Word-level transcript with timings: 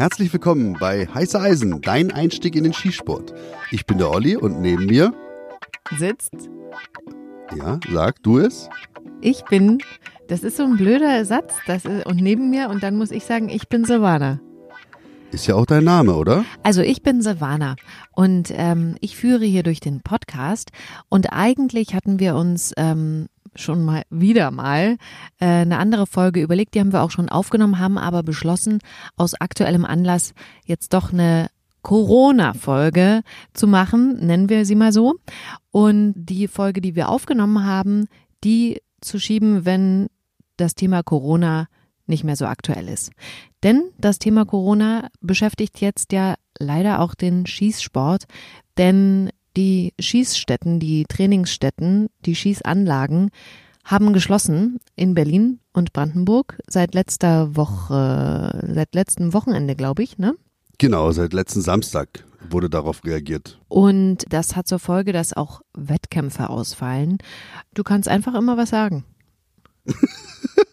Herzlich 0.00 0.32
willkommen 0.32 0.78
bei 0.80 1.06
Heiße 1.06 1.38
Eisen, 1.38 1.82
dein 1.82 2.10
Einstieg 2.10 2.56
in 2.56 2.64
den 2.64 2.72
Skisport. 2.72 3.34
Ich 3.70 3.84
bin 3.84 3.98
der 3.98 4.10
Olli 4.10 4.34
und 4.34 4.58
neben 4.58 4.86
mir, 4.86 5.12
sitzt. 5.98 6.32
ja, 7.54 7.78
sag 7.92 8.22
du 8.22 8.38
es. 8.38 8.70
Ich 9.20 9.44
bin, 9.44 9.76
das 10.26 10.42
ist 10.42 10.56
so 10.56 10.62
ein 10.62 10.78
blöder 10.78 11.26
Satz, 11.26 11.52
das 11.66 11.84
ist, 11.84 12.06
und 12.06 12.16
neben 12.16 12.48
mir, 12.48 12.70
und 12.70 12.82
dann 12.82 12.96
muss 12.96 13.10
ich 13.10 13.26
sagen, 13.26 13.50
ich 13.50 13.68
bin 13.68 13.84
Silvana. 13.84 14.40
Ist 15.32 15.46
ja 15.46 15.54
auch 15.54 15.66
dein 15.66 15.84
Name, 15.84 16.14
oder? 16.14 16.46
Also 16.62 16.80
ich 16.80 17.02
bin 17.02 17.20
Silvana 17.20 17.76
und 18.12 18.50
ähm, 18.54 18.96
ich 19.02 19.18
führe 19.18 19.44
hier 19.44 19.62
durch 19.62 19.80
den 19.80 20.00
Podcast 20.00 20.70
und 21.10 21.30
eigentlich 21.30 21.94
hatten 21.94 22.18
wir 22.18 22.36
uns 22.36 22.72
ähm, 22.78 23.26
schon 23.54 23.84
mal 23.84 24.02
wieder 24.10 24.50
mal 24.50 24.96
äh, 25.38 25.46
eine 25.46 25.78
andere 25.78 26.06
Folge 26.06 26.40
überlegt, 26.40 26.74
die 26.74 26.80
haben 26.80 26.92
wir 26.92 27.02
auch 27.02 27.10
schon 27.10 27.28
aufgenommen, 27.28 27.78
haben 27.78 27.98
aber 27.98 28.22
beschlossen, 28.22 28.78
aus 29.16 29.34
aktuellem 29.34 29.84
Anlass 29.84 30.34
jetzt 30.64 30.94
doch 30.94 31.12
eine 31.12 31.48
Corona-Folge 31.82 33.22
zu 33.54 33.66
machen, 33.66 34.24
nennen 34.26 34.48
wir 34.48 34.64
sie 34.64 34.74
mal 34.74 34.92
so. 34.92 35.14
Und 35.70 36.14
die 36.16 36.46
Folge, 36.46 36.80
die 36.80 36.94
wir 36.94 37.08
aufgenommen 37.08 37.64
haben, 37.64 38.06
die 38.44 38.82
zu 39.00 39.18
schieben, 39.18 39.64
wenn 39.64 40.08
das 40.56 40.74
Thema 40.74 41.02
Corona 41.02 41.68
nicht 42.06 42.24
mehr 42.24 42.36
so 42.36 42.44
aktuell 42.44 42.88
ist. 42.88 43.12
Denn 43.62 43.90
das 43.98 44.18
Thema 44.18 44.44
Corona 44.44 45.08
beschäftigt 45.20 45.80
jetzt 45.80 46.12
ja 46.12 46.34
leider 46.58 47.00
auch 47.00 47.14
den 47.14 47.46
Schießsport, 47.46 48.24
denn 48.76 49.30
die 49.56 49.92
Schießstätten, 49.98 50.80
die 50.80 51.04
Trainingsstätten, 51.04 52.08
die 52.24 52.34
Schießanlagen 52.34 53.30
haben 53.84 54.12
geschlossen 54.12 54.78
in 54.94 55.14
Berlin 55.14 55.60
und 55.72 55.92
Brandenburg 55.92 56.58
seit 56.66 56.94
letzter 56.94 57.56
Woche, 57.56 58.64
seit 58.72 58.94
letztem 58.94 59.32
Wochenende, 59.32 59.74
glaube 59.74 60.02
ich, 60.02 60.18
ne? 60.18 60.34
Genau, 60.78 61.10
seit 61.12 61.32
letzten 61.32 61.60
Samstag 61.60 62.24
wurde 62.48 62.70
darauf 62.70 63.04
reagiert. 63.04 63.60
Und 63.68 64.24
das 64.30 64.56
hat 64.56 64.66
zur 64.66 64.78
Folge, 64.78 65.12
dass 65.12 65.36
auch 65.36 65.60
Wettkämpfe 65.74 66.48
ausfallen. 66.48 67.18
Du 67.74 67.82
kannst 67.82 68.08
einfach 68.08 68.34
immer 68.34 68.56
was 68.56 68.70
sagen. 68.70 69.04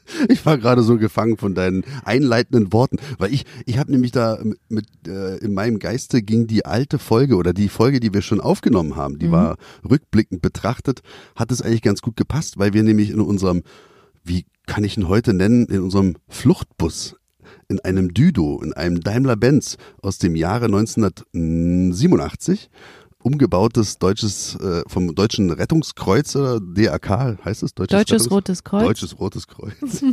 Ich 0.29 0.45
war 0.45 0.57
gerade 0.57 0.83
so 0.83 0.97
gefangen 0.97 1.37
von 1.37 1.55
deinen 1.55 1.83
einleitenden 2.03 2.73
Worten, 2.73 2.97
weil 3.17 3.33
ich, 3.33 3.45
ich 3.65 3.77
habe 3.77 3.91
nämlich 3.91 4.11
da 4.11 4.39
mit, 4.69 4.85
äh, 5.07 5.37
in 5.37 5.53
meinem 5.53 5.79
Geiste 5.79 6.21
ging 6.21 6.47
die 6.47 6.65
alte 6.65 6.99
Folge 6.99 7.35
oder 7.35 7.53
die 7.53 7.69
Folge, 7.69 7.99
die 7.99 8.13
wir 8.13 8.21
schon 8.21 8.41
aufgenommen 8.41 8.95
haben, 8.95 9.19
die 9.19 9.27
mhm. 9.27 9.31
war 9.31 9.57
rückblickend 9.89 10.41
betrachtet, 10.41 11.01
hat 11.35 11.51
es 11.51 11.61
eigentlich 11.61 11.81
ganz 11.81 12.01
gut 12.01 12.15
gepasst, 12.15 12.57
weil 12.57 12.73
wir 12.73 12.83
nämlich 12.83 13.09
in 13.09 13.21
unserem, 13.21 13.63
wie 14.23 14.45
kann 14.65 14.83
ich 14.83 14.97
ihn 14.97 15.07
heute 15.07 15.33
nennen, 15.33 15.65
in 15.67 15.81
unserem 15.81 16.15
Fluchtbus 16.27 17.15
in 17.69 17.79
einem 17.81 18.13
Düdo, 18.13 18.61
in 18.61 18.73
einem 18.73 19.01
Daimler-Benz 19.01 19.77
aus 20.01 20.17
dem 20.17 20.35
Jahre 20.35 20.65
1987 20.65 22.69
umgebautes 23.27 23.99
deutsches, 23.99 24.55
äh, 24.55 24.83
vom 24.87 25.13
Deutschen 25.13 25.51
Rettungskreuz 25.51 26.35
oder 26.35 26.59
DAK 26.61 27.37
heißt 27.43 27.63
es? 27.63 27.73
Deutsches, 27.73 28.05
Deutsches 28.05 28.31
Rotes 28.31 28.63
Kreuz. 28.63 28.83
Deutsches 28.83 29.19
Rotes 29.19 29.47
Kreuz. 29.47 30.01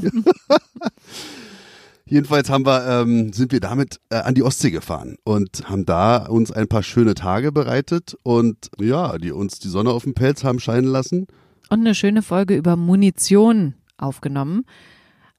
Jedenfalls 2.06 2.50
haben 2.50 2.66
wir, 2.66 2.86
ähm, 2.86 3.32
sind 3.32 3.52
wir 3.52 3.60
damit 3.60 4.00
äh, 4.10 4.16
an 4.16 4.34
die 4.34 4.42
Ostsee 4.42 4.70
gefahren 4.70 5.16
und 5.24 5.70
haben 5.70 5.86
da 5.86 6.26
uns 6.26 6.50
ein 6.50 6.68
paar 6.68 6.82
schöne 6.82 7.14
Tage 7.14 7.50
bereitet 7.50 8.18
und 8.24 8.68
ja, 8.78 9.16
die 9.16 9.32
uns 9.32 9.58
die 9.58 9.68
Sonne 9.68 9.90
auf 9.90 10.02
dem 10.02 10.14
Pelz 10.14 10.44
haben 10.44 10.58
scheinen 10.58 10.88
lassen. 10.88 11.28
Und 11.70 11.80
eine 11.80 11.94
schöne 11.94 12.22
Folge 12.22 12.56
über 12.56 12.76
Munition 12.76 13.74
aufgenommen. 13.96 14.64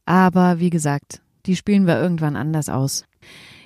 Aber 0.05 0.59
wie 0.59 0.71
gesagt, 0.71 1.21
die 1.45 1.55
spielen 1.55 1.85
wir 1.85 2.01
irgendwann 2.01 2.35
anders 2.35 2.69
aus. 2.69 3.05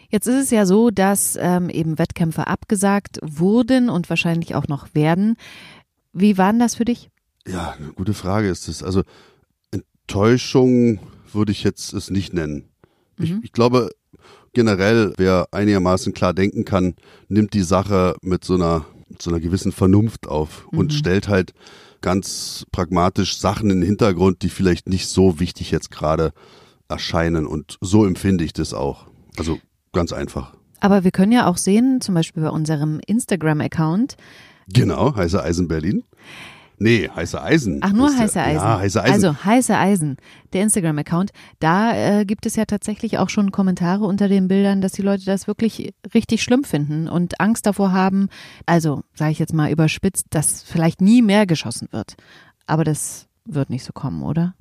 Jetzt 0.10 0.28
ist 0.28 0.44
es 0.44 0.50
ja 0.50 0.66
so, 0.66 0.90
dass 0.90 1.38
ähm, 1.40 1.70
eben 1.70 2.00
Wettkämpfe 2.00 2.48
abgesagt 2.48 3.20
wurden 3.22 3.90
und 3.90 4.10
wahrscheinlich 4.10 4.56
auch 4.56 4.68
noch 4.68 4.94
werden. 4.94 5.36
Wie 6.14 6.38
war 6.38 6.52
denn 6.52 6.60
das 6.60 6.76
für 6.76 6.86
dich? 6.86 7.10
Ja, 7.48 7.76
eine 7.78 7.94
gute 7.94 8.14
Frage 8.14 8.50
ist 8.50 8.68
es. 8.68 8.84
Also 8.84 9.04
Enttäuschung 9.72 11.00
würde 11.32 11.52
ich 11.52 11.64
jetzt 11.64 11.94
es 11.94 12.10
nicht 12.10 12.34
nennen. 12.34 12.70
Mhm. 13.18 13.24
Ich, 13.26 13.34
ich 13.46 13.52
glaube, 13.52 13.92
generell, 14.54 15.14
wer 15.18 15.48
einigermaßen 15.52 16.14
klar 16.14 16.34
denken 16.34 16.66
kann, 16.66 16.96
nimmt 17.28 17.54
die 17.54 17.64
Sache 17.64 18.16
mit 18.22 18.44
so 18.44 18.56
einer, 18.56 18.86
mit 19.08 19.22
so 19.22 19.30
einer 19.30 19.40
gewissen 19.40 19.72
Vernunft 19.72 20.28
auf 20.28 20.68
mhm. 20.72 20.80
und 20.80 20.94
stellt 20.94 21.28
halt 21.28 21.54
ganz 22.02 22.66
pragmatisch 22.72 23.38
Sachen 23.38 23.70
in 23.70 23.82
den 23.82 23.88
Hintergrund, 23.88 24.42
die 24.42 24.50
vielleicht 24.50 24.88
nicht 24.90 25.08
so 25.08 25.40
wichtig 25.40 25.70
jetzt 25.70 25.92
gerade 25.92 26.34
erscheinen. 26.88 27.46
Und 27.46 27.78
so 27.82 28.06
empfinde 28.06 28.44
ich 28.44 28.54
das 28.54 28.74
auch. 28.74 29.08
Also 29.38 29.60
Ganz 29.94 30.14
einfach. 30.14 30.54
Aber 30.80 31.04
wir 31.04 31.12
können 31.12 31.32
ja 31.32 31.48
auch 31.48 31.58
sehen, 31.58 32.02
zum 32.02 32.16
Beispiel 32.16 32.44
bei 32.44 32.50
unserem 32.50 33.00
Instagram-Account. 33.06 34.16
Genau, 34.68 35.16
heiße 35.16 35.42
Eisen 35.44 35.68
Berlin. 35.68 36.04
Nee, 36.82 37.10
heiße 37.14 37.42
Eisen. 37.42 37.80
Ach, 37.82 37.92
nur 37.92 38.16
heiße 38.16 38.42
Eisen. 38.42 38.64
Ja, 38.64 38.80
heiße 38.80 39.04
Eisen. 39.04 39.14
Also 39.14 39.44
heiße 39.44 39.78
Eisen, 39.78 40.16
der 40.54 40.64
Instagram-Account. 40.64 41.32
Da 41.60 42.20
äh, 42.22 42.26
gibt 42.26 42.46
es 42.46 42.56
ja 42.56 42.64
tatsächlich 42.64 43.18
auch 43.18 43.30
schon 43.30 43.52
Kommentare 43.52 44.06
unter 44.06 44.30
den 44.30 44.48
Bildern, 44.48 44.80
dass 44.80 44.94
die 44.94 45.02
Leute 45.02 45.26
das 45.26 45.46
wirklich 45.46 45.94
richtig 46.14 46.42
schlimm 46.42 46.64
finden 46.64 47.10
und 47.10 47.42
Angst 47.42 47.66
davor 47.66 47.92
haben. 47.92 48.30
Also, 48.66 49.04
sage 49.14 49.32
ich 49.32 49.40
jetzt 49.40 49.54
mal 49.54 49.70
überspitzt, 49.70 50.28
dass 50.30 50.64
vielleicht 50.64 51.02
nie 51.02 51.22
mehr 51.22 51.46
geschossen 51.46 51.90
wird. 51.92 52.16
Aber 52.66 52.86
das 52.86 53.28
wird 53.44 53.70
nicht 53.70 53.84
so 53.84 53.92
kommen, 53.92 54.24
oder? 54.24 54.56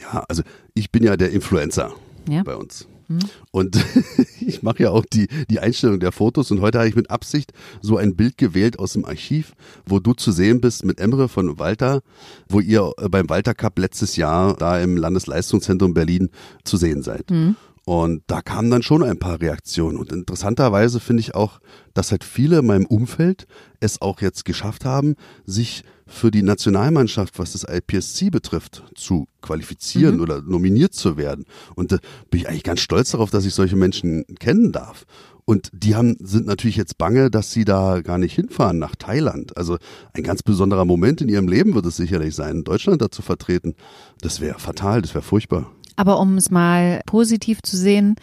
Ja, 0.00 0.24
also 0.28 0.44
ich 0.74 0.92
bin 0.92 1.02
ja 1.02 1.16
der 1.16 1.32
Influencer 1.32 1.92
ja? 2.28 2.44
bei 2.44 2.54
uns. 2.54 2.86
Hm? 3.08 3.18
Und 3.50 3.78
ich 4.40 4.62
mache 4.62 4.84
ja 4.84 4.90
auch 4.90 5.04
die, 5.04 5.28
die 5.48 5.60
Einstellung 5.60 6.00
der 6.00 6.12
Fotos 6.12 6.50
und 6.50 6.60
heute 6.60 6.78
habe 6.78 6.88
ich 6.88 6.96
mit 6.96 7.10
Absicht 7.10 7.52
so 7.80 7.96
ein 7.96 8.16
Bild 8.16 8.38
gewählt 8.38 8.78
aus 8.78 8.94
dem 8.94 9.04
Archiv, 9.04 9.54
wo 9.86 9.98
du 9.98 10.12
zu 10.12 10.32
sehen 10.32 10.60
bist 10.60 10.84
mit 10.84 11.00
Emre 11.00 11.28
von 11.28 11.58
Walter, 11.58 12.02
wo 12.48 12.60
ihr 12.60 12.92
beim 13.10 13.28
Walter 13.28 13.54
Cup 13.54 13.78
letztes 13.78 14.16
Jahr 14.16 14.56
da 14.56 14.78
im 14.80 14.96
Landesleistungszentrum 14.96 15.94
Berlin 15.94 16.30
zu 16.64 16.76
sehen 16.76 17.02
seid. 17.02 17.30
Mhm. 17.30 17.56
Und 17.88 18.24
da 18.26 18.42
kamen 18.42 18.68
dann 18.68 18.82
schon 18.82 19.04
ein 19.04 19.16
paar 19.16 19.40
Reaktionen. 19.40 19.96
Und 19.96 20.10
interessanterweise 20.10 20.98
finde 20.98 21.20
ich 21.20 21.36
auch, 21.36 21.60
dass 21.94 22.10
halt 22.10 22.24
viele 22.24 22.58
in 22.58 22.66
meinem 22.66 22.84
Umfeld 22.84 23.46
es 23.78 24.02
auch 24.02 24.20
jetzt 24.20 24.44
geschafft 24.44 24.84
haben, 24.84 25.14
sich 25.44 25.84
für 26.04 26.32
die 26.32 26.42
Nationalmannschaft, 26.42 27.38
was 27.38 27.52
das 27.52 27.62
IPSC 27.62 28.30
betrifft, 28.30 28.82
zu 28.96 29.28
qualifizieren 29.40 30.16
mhm. 30.16 30.20
oder 30.20 30.42
nominiert 30.42 30.94
zu 30.94 31.16
werden. 31.16 31.44
Und 31.76 31.92
da 31.92 31.98
bin 32.28 32.40
ich 32.40 32.48
eigentlich 32.48 32.64
ganz 32.64 32.80
stolz 32.80 33.12
darauf, 33.12 33.30
dass 33.30 33.44
ich 33.44 33.54
solche 33.54 33.76
Menschen 33.76 34.24
kennen 34.40 34.72
darf. 34.72 35.06
Und 35.44 35.70
die 35.72 35.94
haben, 35.94 36.16
sind 36.18 36.46
natürlich 36.48 36.74
jetzt 36.74 36.98
bange, 36.98 37.30
dass 37.30 37.52
sie 37.52 37.64
da 37.64 38.00
gar 38.00 38.18
nicht 38.18 38.34
hinfahren 38.34 38.80
nach 38.80 38.96
Thailand. 38.96 39.56
Also 39.56 39.78
ein 40.12 40.24
ganz 40.24 40.42
besonderer 40.42 40.84
Moment 40.84 41.20
in 41.20 41.28
ihrem 41.28 41.46
Leben 41.46 41.76
wird 41.76 41.86
es 41.86 41.96
sicherlich 41.96 42.34
sein, 42.34 42.64
Deutschland 42.64 43.00
da 43.00 43.12
zu 43.12 43.22
vertreten. 43.22 43.76
Das 44.20 44.40
wäre 44.40 44.58
fatal, 44.58 45.02
das 45.02 45.14
wäre 45.14 45.22
furchtbar. 45.22 45.70
Aber 45.96 46.20
um 46.20 46.36
es 46.36 46.50
mal 46.50 47.00
positiv 47.06 47.62
zu 47.62 47.76
sehen, 47.76 48.16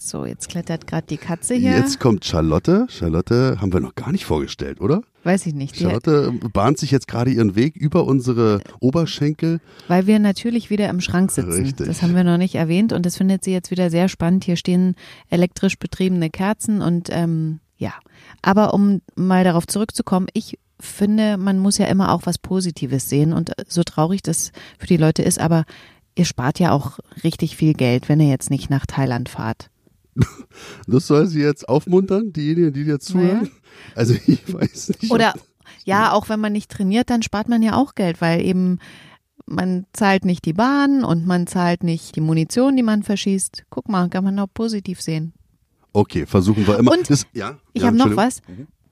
so, 0.00 0.26
jetzt 0.26 0.48
klettert 0.48 0.88
gerade 0.88 1.06
die 1.06 1.16
Katze 1.16 1.54
hier. 1.54 1.76
Jetzt 1.76 2.00
kommt 2.00 2.24
Charlotte. 2.24 2.86
Charlotte 2.88 3.58
haben 3.60 3.72
wir 3.72 3.78
noch 3.78 3.94
gar 3.94 4.10
nicht 4.10 4.24
vorgestellt, 4.24 4.80
oder? 4.80 5.02
Weiß 5.22 5.46
ich 5.46 5.54
nicht. 5.54 5.76
Charlotte 5.76 6.32
bahnt 6.52 6.78
sich 6.78 6.90
jetzt 6.90 7.06
gerade 7.06 7.30
ihren 7.30 7.54
Weg 7.54 7.76
über 7.76 8.04
unsere 8.04 8.62
Oberschenkel. 8.80 9.60
Weil 9.86 10.08
wir 10.08 10.18
natürlich 10.18 10.70
wieder 10.70 10.88
im 10.88 11.00
Schrank 11.00 11.30
sitzen. 11.30 11.52
Richtig. 11.52 11.86
Das 11.86 12.02
haben 12.02 12.16
wir 12.16 12.24
noch 12.24 12.36
nicht 12.36 12.56
erwähnt 12.56 12.92
und 12.92 13.06
das 13.06 13.16
findet 13.16 13.44
sie 13.44 13.52
jetzt 13.52 13.70
wieder 13.70 13.90
sehr 13.90 14.08
spannend. 14.08 14.42
Hier 14.42 14.56
stehen 14.56 14.96
elektrisch 15.30 15.78
betriebene 15.78 16.30
Kerzen 16.30 16.82
und 16.82 17.08
ähm, 17.12 17.60
ja. 17.76 17.92
Aber 18.42 18.74
um 18.74 19.02
mal 19.14 19.44
darauf 19.44 19.68
zurückzukommen, 19.68 20.26
ich 20.32 20.58
finde, 20.80 21.36
man 21.36 21.60
muss 21.60 21.78
ja 21.78 21.86
immer 21.86 22.12
auch 22.12 22.22
was 22.24 22.38
Positives 22.38 23.08
sehen 23.08 23.32
und 23.32 23.52
so 23.68 23.84
traurig 23.84 24.22
das 24.22 24.50
für 24.78 24.88
die 24.88 24.96
Leute 24.96 25.22
ist, 25.22 25.38
aber 25.38 25.64
ihr 26.14 26.24
spart 26.24 26.58
ja 26.58 26.72
auch 26.72 26.98
richtig 27.24 27.56
viel 27.56 27.74
Geld, 27.74 28.08
wenn 28.08 28.20
ihr 28.20 28.28
jetzt 28.28 28.50
nicht 28.50 28.70
nach 28.70 28.86
Thailand 28.86 29.28
fahrt. 29.28 29.70
Das 30.86 31.06
soll 31.06 31.26
sie 31.26 31.40
jetzt 31.40 31.68
aufmuntern, 31.68 32.32
diejenigen, 32.32 32.72
die 32.72 32.84
dir 32.84 33.00
zuhören? 33.00 33.38
Naja. 33.38 33.50
Also 33.94 34.14
ich 34.26 34.52
weiß 34.52 34.92
nicht. 35.00 35.10
Oder 35.10 35.34
ja, 35.84 36.12
auch 36.12 36.28
wenn 36.28 36.40
man 36.40 36.52
nicht 36.52 36.70
trainiert, 36.70 37.08
dann 37.10 37.22
spart 37.22 37.48
man 37.48 37.62
ja 37.62 37.76
auch 37.76 37.94
Geld, 37.94 38.20
weil 38.20 38.44
eben 38.44 38.78
man 39.46 39.86
zahlt 39.92 40.24
nicht 40.24 40.44
die 40.44 40.52
Bahn 40.52 41.04
und 41.04 41.26
man 41.26 41.46
zahlt 41.46 41.82
nicht 41.82 42.16
die 42.16 42.20
Munition, 42.20 42.76
die 42.76 42.82
man 42.82 43.02
verschießt. 43.02 43.64
Guck 43.70 43.88
mal, 43.88 44.08
kann 44.08 44.24
man 44.24 44.38
auch 44.38 44.48
positiv 44.52 45.00
sehen. 45.00 45.32
Okay, 45.92 46.26
versuchen 46.26 46.66
wir 46.66 46.78
immer. 46.78 46.92
Und 46.92 47.10
das, 47.10 47.26
ja, 47.32 47.58
ich 47.72 47.82
ja, 47.82 47.88
habe 47.88 47.96
noch 47.96 48.16
was. 48.16 48.40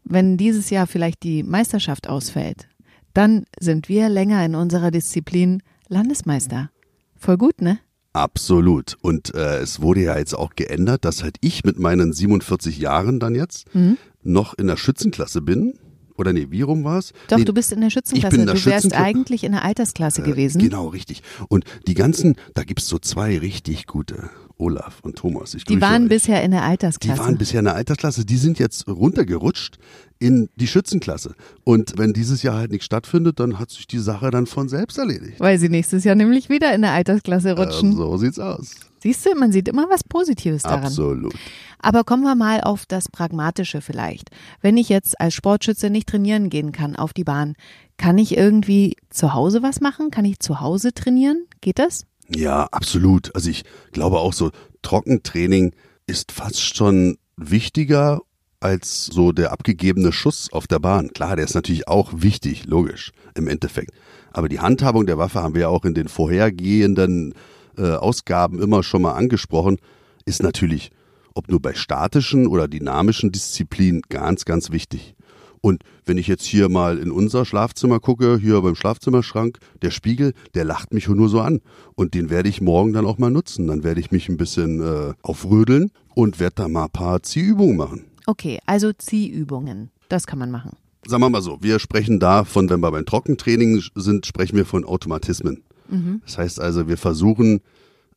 Wenn 0.05 0.37
dieses 0.37 0.71
Jahr 0.71 0.87
vielleicht 0.87 1.23
die 1.23 1.43
Meisterschaft 1.43 2.09
ausfällt, 2.09 2.69
dann 3.15 3.45
sind 3.59 3.89
wir 3.89 4.09
länger 4.09 4.45
in 4.45 4.55
unserer 4.55 4.91
Disziplin 4.91 5.63
Landesmeister. 5.89 6.71
Voll 7.21 7.37
gut, 7.37 7.61
ne? 7.61 7.79
Absolut. 8.13 8.97
Und 9.03 9.35
äh, 9.35 9.59
es 9.59 9.81
wurde 9.81 10.03
ja 10.03 10.19
jetzt 10.19 10.35
auch 10.35 10.57
geändert, 10.57 11.05
dass 11.05 11.23
halt 11.23 11.37
ich 11.43 11.65
mit 11.65 11.79
meinen 11.79 12.13
47 12.13 12.79
Jahren 12.79 13.21
dann 13.21 13.35
jetzt 13.35 13.73
mhm. 13.75 13.99
noch 14.23 14.55
in 14.55 14.67
der 14.67 14.77
Schützenklasse 14.77 15.43
bin. 15.43 15.75
Oder 16.17 16.33
nee, 16.33 16.49
wie 16.51 16.63
rum 16.63 16.83
war 16.83 16.99
es? 16.99 17.13
Doch, 17.29 17.39
nee, 17.39 17.45
du 17.45 17.53
bist 17.53 17.73
in 17.73 17.81
der 17.81 17.91
Schützenklasse. 17.91 18.27
Ich 18.27 18.31
bin 18.31 18.41
in 18.41 18.47
der 18.47 18.57
du 18.57 18.67
wärst 18.67 18.95
eigentlich 18.95 19.45
in 19.45 19.53
der 19.53 19.65
Altersklasse 19.65 20.23
äh, 20.23 20.25
gewesen. 20.25 20.61
Genau, 20.61 20.89
richtig. 20.89 21.23
Und 21.49 21.65
die 21.87 21.95
ganzen, 21.95 22.37
da 22.55 22.65
gibt's 22.65 22.89
so 22.89 22.99
zwei 22.99 23.39
richtig 23.39 23.87
gute. 23.87 24.31
Olaf 24.61 25.01
und 25.03 25.17
Thomas. 25.17 25.55
Ich 25.55 25.65
die 25.65 25.81
waren 25.81 26.05
euch. 26.05 26.09
bisher 26.11 26.43
in 26.43 26.51
der 26.51 26.63
Altersklasse. 26.63 27.15
Die 27.15 27.27
waren 27.27 27.39
bisher 27.39 27.61
in 27.61 27.65
der 27.65 27.75
Altersklasse. 27.75 28.25
Die 28.25 28.37
sind 28.37 28.59
jetzt 28.59 28.87
runtergerutscht 28.87 29.79
in 30.19 30.51
die 30.57 30.67
Schützenklasse. 30.67 31.35
Und 31.65 31.95
wenn 31.97 32.13
dieses 32.13 32.43
Jahr 32.43 32.57
halt 32.57 32.71
nichts 32.71 32.85
stattfindet, 32.85 33.41
dann 33.41 33.59
hat 33.59 33.71
sich 33.71 33.87
die 33.87 33.99
Sache 33.99 34.31
dann 34.31 34.47
von 34.47 34.69
selbst 34.69 34.99
erledigt. 34.99 35.41
Weil 35.41 35.59
sie 35.59 35.69
nächstes 35.69 36.05
Jahr 36.05 36.15
nämlich 36.15 36.49
wieder 36.49 36.75
in 36.75 36.83
der 36.83 36.93
Altersklasse 36.93 37.57
rutschen. 37.57 37.93
Äh, 37.93 37.97
so 37.97 38.17
sieht's 38.19 38.39
aus. 38.39 38.75
Siehst 39.03 39.25
du, 39.25 39.35
man 39.35 39.51
sieht 39.51 39.67
immer 39.67 39.89
was 39.89 40.05
Positives 40.05 40.63
daran. 40.63 40.85
Absolut. 40.85 41.35
Aber 41.79 42.05
kommen 42.05 42.23
wir 42.23 42.35
mal 42.35 42.61
auf 42.61 42.85
das 42.85 43.09
Pragmatische 43.09 43.81
vielleicht. 43.81 44.29
Wenn 44.61 44.77
ich 44.77 44.91
jetzt 44.91 45.19
als 45.19 45.33
Sportschütze 45.33 45.89
nicht 45.89 46.07
trainieren 46.07 46.51
gehen 46.51 46.71
kann 46.71 46.97
auf 46.97 47.15
die 47.15 47.25
Bahn, 47.25 47.55
kann 47.97 48.19
ich 48.19 48.37
irgendwie 48.37 48.97
zu 49.09 49.33
Hause 49.33 49.63
was 49.63 49.81
machen? 49.81 50.11
Kann 50.11 50.27
ich 50.27 50.39
zu 50.41 50.61
Hause 50.61 50.93
trainieren? 50.93 51.47
Geht 51.63 51.79
das? 51.79 52.05
Ja, 52.35 52.67
absolut. 52.71 53.35
Also 53.35 53.51
ich 53.51 53.65
glaube 53.93 54.19
auch 54.19 54.33
so, 54.33 54.51
Trockentraining 54.83 55.75
ist 56.07 56.33
fast 56.33 56.77
schon 56.77 57.19
wichtiger 57.37 58.21
als 58.61 59.07
so 59.07 59.33
der 59.33 59.53
abgegebene 59.53 60.13
Schuss 60.13 60.53
auf 60.53 60.67
der 60.67 60.79
Bahn. 60.79 61.13
Klar, 61.13 61.37
der 61.37 61.45
ist 61.45 61.55
natürlich 61.55 61.89
auch 61.89 62.13
wichtig, 62.15 62.67
logisch, 62.67 63.13
im 63.35 63.49
Endeffekt. 63.49 63.93
Aber 64.33 64.49
die 64.49 64.61
Handhabung 64.61 65.07
der 65.07 65.19
Waffe 65.19 65.43
haben 65.43 65.55
wir 65.55 65.63
ja 65.63 65.69
auch 65.69 65.85
in 65.85 65.95
den 65.95 66.09
vorhergehenden 66.09 67.35
äh, 67.79 67.95
Ausgaben 67.95 68.61
immer 68.61 68.83
schon 68.83 69.03
mal 69.03 69.15
angesprochen, 69.15 69.79
ist 70.27 70.43
natürlich, 70.43 70.91
ob 71.35 71.49
nur 71.49 71.61
bei 71.61 71.75
statischen 71.75 72.47
oder 72.47 72.69
dynamischen 72.69 73.33
Disziplinen, 73.33 74.03
ganz, 74.09 74.45
ganz 74.45 74.71
wichtig. 74.71 75.15
Und 75.61 75.83
wenn 76.07 76.19
ich 76.19 76.27
jetzt 76.27 76.45
hier 76.45 76.69
mal 76.69 76.99
in 76.99 77.11
unser 77.11 77.45
Schlafzimmer 77.45 78.01
gucke, 78.01 78.39
hier 78.39 78.61
beim 78.63 78.75
Schlafzimmerschrank, 78.75 79.59
der 79.83 79.91
Spiegel, 79.91 80.33
der 80.55 80.65
lacht 80.65 80.95
mich 80.95 81.09
nur 81.09 81.29
so 81.29 81.41
an. 81.41 81.61
Und 81.95 82.15
den 82.15 82.31
werde 82.31 82.49
ich 82.49 82.61
morgen 82.61 82.93
dann 82.93 83.07
auch 83.07 83.19
mal 83.19 83.31
nutzen. 83.31 83.67
Dann 83.67 83.85
werde 83.85 84.01
ich 84.01 84.11
mich 84.11 84.29
ein 84.29 84.37
bisschen 84.37 84.81
äh, 84.81 85.13
aufrödeln 85.23 85.91
und 86.15 86.41
werde 86.41 86.55
da 86.57 86.69
mal 86.69 86.85
ein 86.85 86.91
paar 86.91 87.23
Ziehübungen 87.23 87.77
machen. 87.77 88.05
Okay, 88.27 88.59
also 88.67 88.93
Ziehübungen. 88.93 89.91
Das 90.09 90.27
kann 90.27 90.39
man 90.39 90.51
machen. 90.51 90.77
Sagen 91.07 91.23
wir 91.23 91.31
mal 91.31 91.43
so, 91.43 91.59
wir 91.61 91.79
sprechen 91.79 92.21
davon, 92.21 92.69
wenn 92.69 92.81
wir 92.81 92.91
beim 92.91 93.07
Trockentraining 93.07 93.83
sind, 93.95 94.27
sprechen 94.27 94.57
wir 94.57 94.67
von 94.67 94.85
Automatismen. 94.85 95.63
Mhm. 95.89 96.21
Das 96.25 96.39
heißt 96.39 96.61
also, 96.61 96.89
wir 96.89 96.97
versuchen 96.97 97.61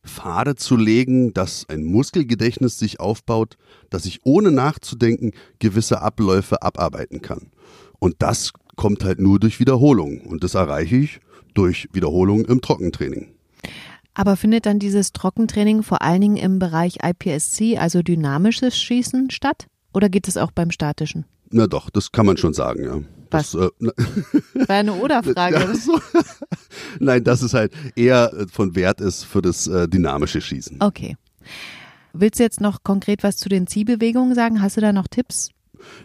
Pfade 0.04 0.54
zu 0.54 0.76
legen, 0.76 1.32
dass 1.34 1.68
ein 1.68 1.84
Muskelgedächtnis 1.84 2.78
sich 2.78 3.00
aufbaut, 3.00 3.56
dass 3.90 4.06
ich 4.06 4.20
ohne 4.24 4.50
nachzudenken 4.50 5.32
gewisse 5.58 6.02
Abläufe 6.02 6.62
abarbeiten 6.62 7.22
kann. 7.22 7.50
Und 7.98 8.16
das 8.18 8.52
kommt 8.76 9.04
halt 9.04 9.20
nur 9.20 9.40
durch 9.40 9.60
Wiederholung. 9.60 10.20
Und 10.20 10.44
das 10.44 10.54
erreiche 10.54 10.96
ich 10.96 11.20
durch 11.54 11.88
Wiederholung 11.92 12.44
im 12.44 12.60
Trockentraining. 12.60 13.28
Aber 14.14 14.36
findet 14.36 14.66
dann 14.66 14.78
dieses 14.78 15.12
Trockentraining 15.12 15.82
vor 15.82 16.02
allen 16.02 16.20
Dingen 16.20 16.36
im 16.36 16.58
Bereich 16.58 16.98
IPSC, 17.02 17.78
also 17.78 18.02
dynamisches 18.02 18.78
Schießen, 18.78 19.30
statt? 19.30 19.66
Oder 19.92 20.08
geht 20.08 20.28
es 20.28 20.36
auch 20.36 20.52
beim 20.52 20.70
statischen? 20.70 21.24
Na 21.50 21.66
doch, 21.66 21.90
das 21.90 22.12
kann 22.12 22.26
man 22.26 22.36
schon 22.36 22.54
sagen, 22.54 22.84
ja. 22.84 23.00
Was? 23.30 23.52
Das, 23.52 23.54
äh, 23.54 23.68
War 24.68 24.76
eine 24.76 24.94
Oder-Frage. 24.94 25.74
Nein, 27.00 27.24
dass 27.24 27.42
es 27.42 27.54
halt 27.54 27.72
eher 27.96 28.32
äh, 28.32 28.46
von 28.46 28.74
Wert 28.74 29.00
ist 29.00 29.24
für 29.24 29.42
das 29.42 29.66
äh, 29.66 29.88
dynamische 29.88 30.40
Schießen. 30.40 30.78
Okay. 30.80 31.16
Willst 32.12 32.38
du 32.38 32.44
jetzt 32.44 32.60
noch 32.60 32.82
konkret 32.82 33.22
was 33.22 33.36
zu 33.36 33.48
den 33.48 33.66
Ziehbewegungen 33.66 34.34
sagen? 34.34 34.62
Hast 34.62 34.76
du 34.76 34.80
da 34.80 34.92
noch 34.92 35.08
Tipps? 35.08 35.50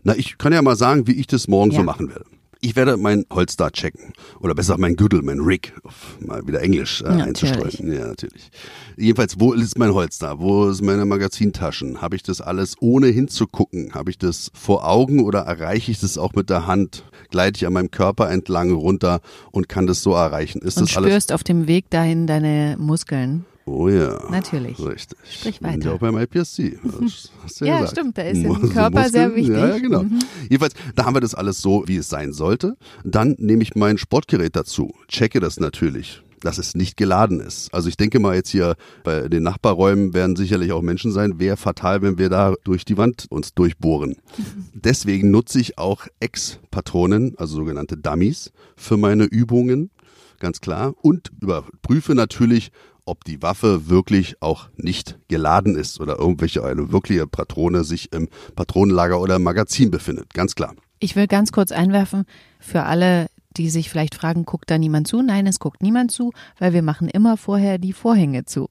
Na, 0.03 0.15
ich 0.15 0.37
kann 0.37 0.53
ja 0.53 0.61
mal 0.61 0.75
sagen, 0.75 1.07
wie 1.07 1.13
ich 1.13 1.27
das 1.27 1.47
morgen 1.47 1.71
ja. 1.71 1.77
so 1.77 1.83
machen 1.83 2.09
werde. 2.09 2.25
Ich 2.61 2.75
werde 2.75 2.97
mein 2.97 3.25
Holster 3.31 3.71
checken. 3.71 4.13
Oder 4.41 4.53
besser 4.53 4.77
mein 4.77 4.97
Gürtel, 4.97 5.21
mein 5.21 5.39
Rig, 5.39 5.73
mal 6.19 6.45
wieder 6.45 6.61
Englisch 6.61 7.01
äh, 7.01 7.05
ja, 7.05 7.23
einzustreuen. 7.23 7.93
Ja, 7.93 8.07
natürlich. 8.07 8.51
Jedenfalls, 8.97 9.39
wo 9.39 9.53
ist 9.53 9.77
mein 9.77 9.93
Holster? 9.93 10.39
Wo 10.39 10.67
ist 10.67 10.81
meine 10.81 11.05
Magazintaschen? 11.05 12.01
Habe 12.01 12.17
ich 12.17 12.23
das 12.23 12.41
alles 12.41 12.75
ohne 12.81 13.07
hinzugucken? 13.07 13.93
Habe 13.93 14.11
ich 14.11 14.17
das 14.17 14.51
vor 14.53 14.85
Augen 14.85 15.23
oder 15.23 15.39
erreiche 15.39 15.91
ich 15.91 16.01
das 16.01 16.17
auch 16.17 16.33
mit 16.33 16.49
der 16.49 16.67
Hand? 16.67 17.05
Gleite 17.29 17.57
ich 17.57 17.65
an 17.65 17.73
meinem 17.73 17.91
Körper 17.91 18.29
entlang 18.29 18.71
runter 18.71 19.21
und 19.51 19.69
kann 19.69 19.87
das 19.87 20.03
so 20.03 20.11
erreichen? 20.11 20.61
Ist 20.61 20.77
und 20.77 20.83
das 20.83 20.91
spürst 20.91 21.31
alles? 21.31 21.31
auf 21.31 21.43
dem 21.45 21.67
Weg 21.67 21.89
dahin 21.89 22.27
deine 22.27 22.75
Muskeln. 22.77 23.45
Oh 23.69 23.87
ja. 23.87 24.19
Natürlich. 24.31 24.79
Richtig. 24.79 25.17
Sprich 25.29 25.61
weiter. 25.61 25.75
Und 25.75 25.85
ja 25.85 25.93
auch 25.93 25.99
beim 25.99 26.17
IPSC. 26.17 26.59
ja, 27.59 27.81
ja 27.81 27.87
stimmt. 27.87 28.17
Da 28.17 28.23
ist 28.23 28.43
im 28.43 28.69
Körper 28.71 29.01
Muskeln, 29.01 29.11
sehr 29.11 29.35
wichtig. 29.35 29.55
Ja, 29.55 29.67
ja 29.69 29.77
genau. 29.77 30.03
Mhm. 30.03 30.19
Jedenfalls, 30.49 30.73
da 30.95 31.05
haben 31.05 31.15
wir 31.15 31.21
das 31.21 31.35
alles 31.35 31.61
so, 31.61 31.83
wie 31.85 31.97
es 31.97 32.09
sein 32.09 32.33
sollte. 32.33 32.77
Dann 33.03 33.35
nehme 33.37 33.61
ich 33.61 33.75
mein 33.75 33.97
Sportgerät 33.97 34.55
dazu, 34.55 34.93
checke 35.07 35.39
das 35.39 35.59
natürlich 35.59 36.23
dass 36.41 36.57
es 36.57 36.73
nicht 36.73 36.95
geladen 36.95 37.41
ist. 37.41 37.73
Also 37.73 37.89
ich 37.89 37.97
denke 37.97 38.17
mal 38.17 38.33
jetzt 38.33 38.47
hier 38.47 38.75
bei 39.03 39.27
den 39.27 39.43
Nachbarräumen 39.43 40.13
werden 40.13 40.37
sicherlich 40.37 40.71
auch 40.71 40.81
Menschen 40.81 41.11
sein. 41.11 41.37
Wäre 41.37 41.57
fatal, 41.57 42.01
wenn 42.01 42.17
wir 42.17 42.29
da 42.29 42.53
durch 42.63 42.85
die 42.85 42.97
Wand 42.97 43.25
uns 43.29 43.53
durchbohren. 43.53 44.15
Deswegen 44.73 45.31
nutze 45.31 45.59
ich 45.59 45.77
auch 45.77 46.07
Ex-Patronen, 46.21 47.35
also 47.37 47.57
sogenannte 47.57 47.97
Dummies, 47.97 48.53
für 48.77 48.95
meine 48.95 49.25
Übungen, 49.25 49.91
ganz 50.39 50.61
klar. 50.61 50.93
Und 51.01 51.31
überprüfe 51.41 52.15
natürlich, 52.15 52.71
ob 53.09 53.23
die 53.25 53.41
Waffe 53.41 53.89
wirklich 53.89 54.41
auch 54.41 54.69
nicht 54.77 55.17
geladen 55.27 55.75
ist 55.75 55.99
oder 55.99 56.19
irgendwelche 56.19 56.63
eine 56.63 56.91
wirkliche 56.91 57.27
Patrone 57.27 57.83
sich 57.83 58.13
im 58.13 58.29
Patronenlager 58.55 59.19
oder 59.19 59.37
im 59.37 59.43
Magazin 59.43 59.91
befindet. 59.91 60.33
Ganz 60.33 60.55
klar. 60.55 60.75
Ich 60.99 61.15
will 61.15 61.27
ganz 61.27 61.51
kurz 61.51 61.71
einwerfen, 61.71 62.25
für 62.59 62.83
alle, 62.83 63.27
die 63.57 63.69
sich 63.69 63.89
vielleicht 63.89 64.15
fragen, 64.15 64.45
guckt 64.45 64.69
da 64.69 64.77
niemand 64.77 65.07
zu? 65.07 65.21
Nein, 65.21 65.47
es 65.47 65.59
guckt 65.59 65.81
niemand 65.81 66.11
zu, 66.11 66.31
weil 66.59 66.73
wir 66.73 66.81
machen 66.81 67.07
immer 67.09 67.37
vorher 67.37 67.77
die 67.77 67.93
Vorhänge 67.93 68.45
zu. 68.45 68.69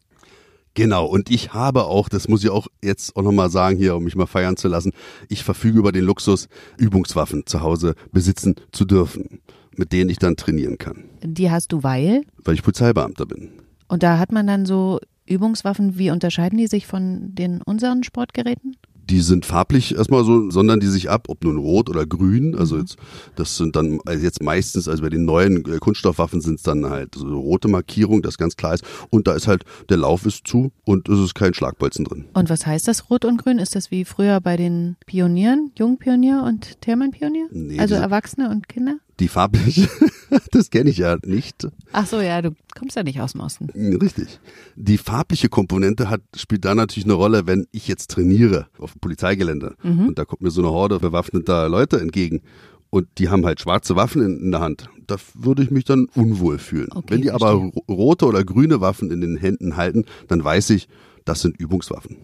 Genau, 0.75 1.07
und 1.07 1.31
ich 1.31 1.55
habe 1.55 1.87
auch, 1.87 2.09
das 2.09 2.29
muss 2.29 2.45
ich 2.45 2.51
auch 2.51 2.69
jetzt 2.83 3.17
auch 3.17 3.23
nochmal 3.23 3.51
sagen 3.51 3.77
hier, 3.77 3.97
um 3.97 4.05
mich 4.05 4.15
mal 4.15 4.27
feiern 4.27 4.57
zu 4.57 4.69
lassen, 4.69 4.93
ich 5.29 5.43
verfüge 5.43 5.79
über 5.79 5.91
den 5.91 6.05
Luxus, 6.05 6.49
Übungswaffen 6.77 7.47
zu 7.47 7.63
Hause 7.63 7.95
besitzen 8.13 8.55
zu 8.71 8.85
dürfen, 8.85 9.41
mit 9.75 9.93
denen 9.93 10.09
ich 10.09 10.19
dann 10.19 10.37
trainieren 10.37 10.79
kann. 10.79 11.05
Die 11.23 11.51
hast 11.51 11.73
du 11.73 11.83
weil? 11.83 12.23
Weil 12.45 12.55
ich 12.55 12.63
Polizeibeamter 12.63 13.27
bin. 13.27 13.51
Und 13.89 14.03
da 14.03 14.19
hat 14.19 14.33
man 14.33 14.47
dann 14.47 14.67
so 14.67 15.01
Übungswaffen, 15.27 15.99
wie 15.99 16.11
unterscheiden 16.11 16.59
die 16.59 16.67
sich 16.67 16.87
von 16.87 17.35
den 17.35 17.63
unseren 17.63 18.03
Sportgeräten? 18.03 18.77
Die 19.11 19.21
sind 19.23 19.47
farblich 19.47 19.97
erstmal 19.97 20.23
so, 20.23 20.51
sondern 20.51 20.81
die 20.81 20.87
sich 20.87 21.09
ab, 21.09 21.29
ob 21.29 21.43
nun 21.43 21.57
rot 21.57 21.89
oder 21.89 22.05
grün. 22.05 22.55
Also 22.55 22.75
mhm. 22.75 22.83
jetzt, 22.83 22.97
das 23.37 23.57
sind 23.57 23.75
dann 23.75 24.01
also 24.05 24.23
jetzt 24.23 24.43
meistens, 24.43 24.87
also 24.87 25.03
bei 25.03 25.09
den 25.09 25.25
neuen 25.25 25.65
äh, 25.65 25.79
Kunststoffwaffen 25.79 26.43
sind 26.43 26.57
es 26.57 26.63
dann 26.63 26.85
halt 26.85 27.15
so 27.15 27.27
rote 27.39 27.69
Markierung, 27.69 28.21
das 28.21 28.37
ganz 28.37 28.57
klar 28.57 28.75
ist. 28.75 28.85
Und 29.09 29.27
da 29.27 29.33
ist 29.33 29.49
halt, 29.49 29.65
der 29.89 29.97
Lauf 29.97 30.27
ist 30.27 30.47
zu 30.47 30.73
und 30.85 31.09
es 31.09 31.19
ist 31.21 31.35
kein 31.35 31.55
Schlagbolzen 31.55 32.05
drin. 32.05 32.27
Und 32.35 32.51
was 32.51 32.67
heißt 32.67 32.87
das 32.87 33.09
Rot 33.09 33.25
und 33.25 33.43
Grün? 33.43 33.59
Ist 33.59 33.75
das 33.75 33.91
wie 33.91 34.05
früher 34.05 34.43
bei 34.43 34.59
den 34.59 34.97
Pionieren, 35.07 35.73
Jungpionier 35.79 36.45
und 36.47 36.79
Thermann-Pionier? 36.83 37.47
Nee, 37.51 37.79
also 37.79 37.95
Erwachsene 37.95 38.51
und 38.51 38.69
Kinder? 38.69 38.99
Die 39.21 39.29
farbliche, 39.29 39.89
das 40.53 40.71
kenne 40.71 40.91
ich 40.91 40.99
ja 40.99 41.17
nicht. 41.25 41.67
Ach 41.93 42.07
so, 42.07 42.21
ja, 42.21 42.41
du 42.41 42.53
kommst 42.79 42.97
ja 42.97 43.03
nicht 43.03 43.21
aus 43.21 43.33
dem 43.33 43.41
Osten. 43.41 43.69
Richtig. 43.71 44.41
Die 44.77 44.99
farbliche 44.99 45.49
Komponente 45.49 46.09
hat, 46.09 46.21
spielt 46.37 46.65
da 46.65 46.75
natürlich 46.75 47.07
eine 47.07 47.15
Rolle, 47.15 47.47
wenn 47.47 47.67
ich 47.73 47.89
jetzt 47.89 48.11
trainiere 48.11 48.69
auf 48.79 48.93
dem 48.93 49.01
Polizeigelände 49.01 49.75
mhm. 49.83 50.09
und 50.09 50.19
da 50.19 50.25
kommt 50.25 50.43
mir 50.43 50.51
so 50.51 50.61
eine 50.61 50.71
Horde 50.71 51.01
bewaffneter 51.01 51.69
Leute 51.69 52.01
entgegen 52.01 52.43
und 52.91 53.07
die 53.19 53.29
haben 53.29 53.45
halt 53.45 53.61
schwarze 53.61 53.97
Waffen 53.97 54.23
in, 54.23 54.41
in 54.41 54.51
der 54.51 54.61
Hand. 54.61 54.89
Da 55.07 55.17
würde 55.35 55.63
ich 55.63 55.71
mich 55.71 55.85
dann 55.85 56.07
unwohl 56.15 56.59
fühlen. 56.59 56.89
Okay, 56.95 57.15
wenn 57.15 57.23
die 57.23 57.29
verstehe. 57.29 57.49
aber 57.49 57.73
rote 57.89 58.27
oder 58.27 58.45
grüne 58.45 58.81
Waffen 58.81 59.11
in 59.11 59.21
den 59.21 59.37
Händen 59.37 59.77
halten, 59.77 60.05
dann 60.29 60.43
weiß 60.43 60.71
ich, 60.71 60.89
das 61.25 61.41
sind 61.41 61.59
Übungswaffen. 61.59 62.17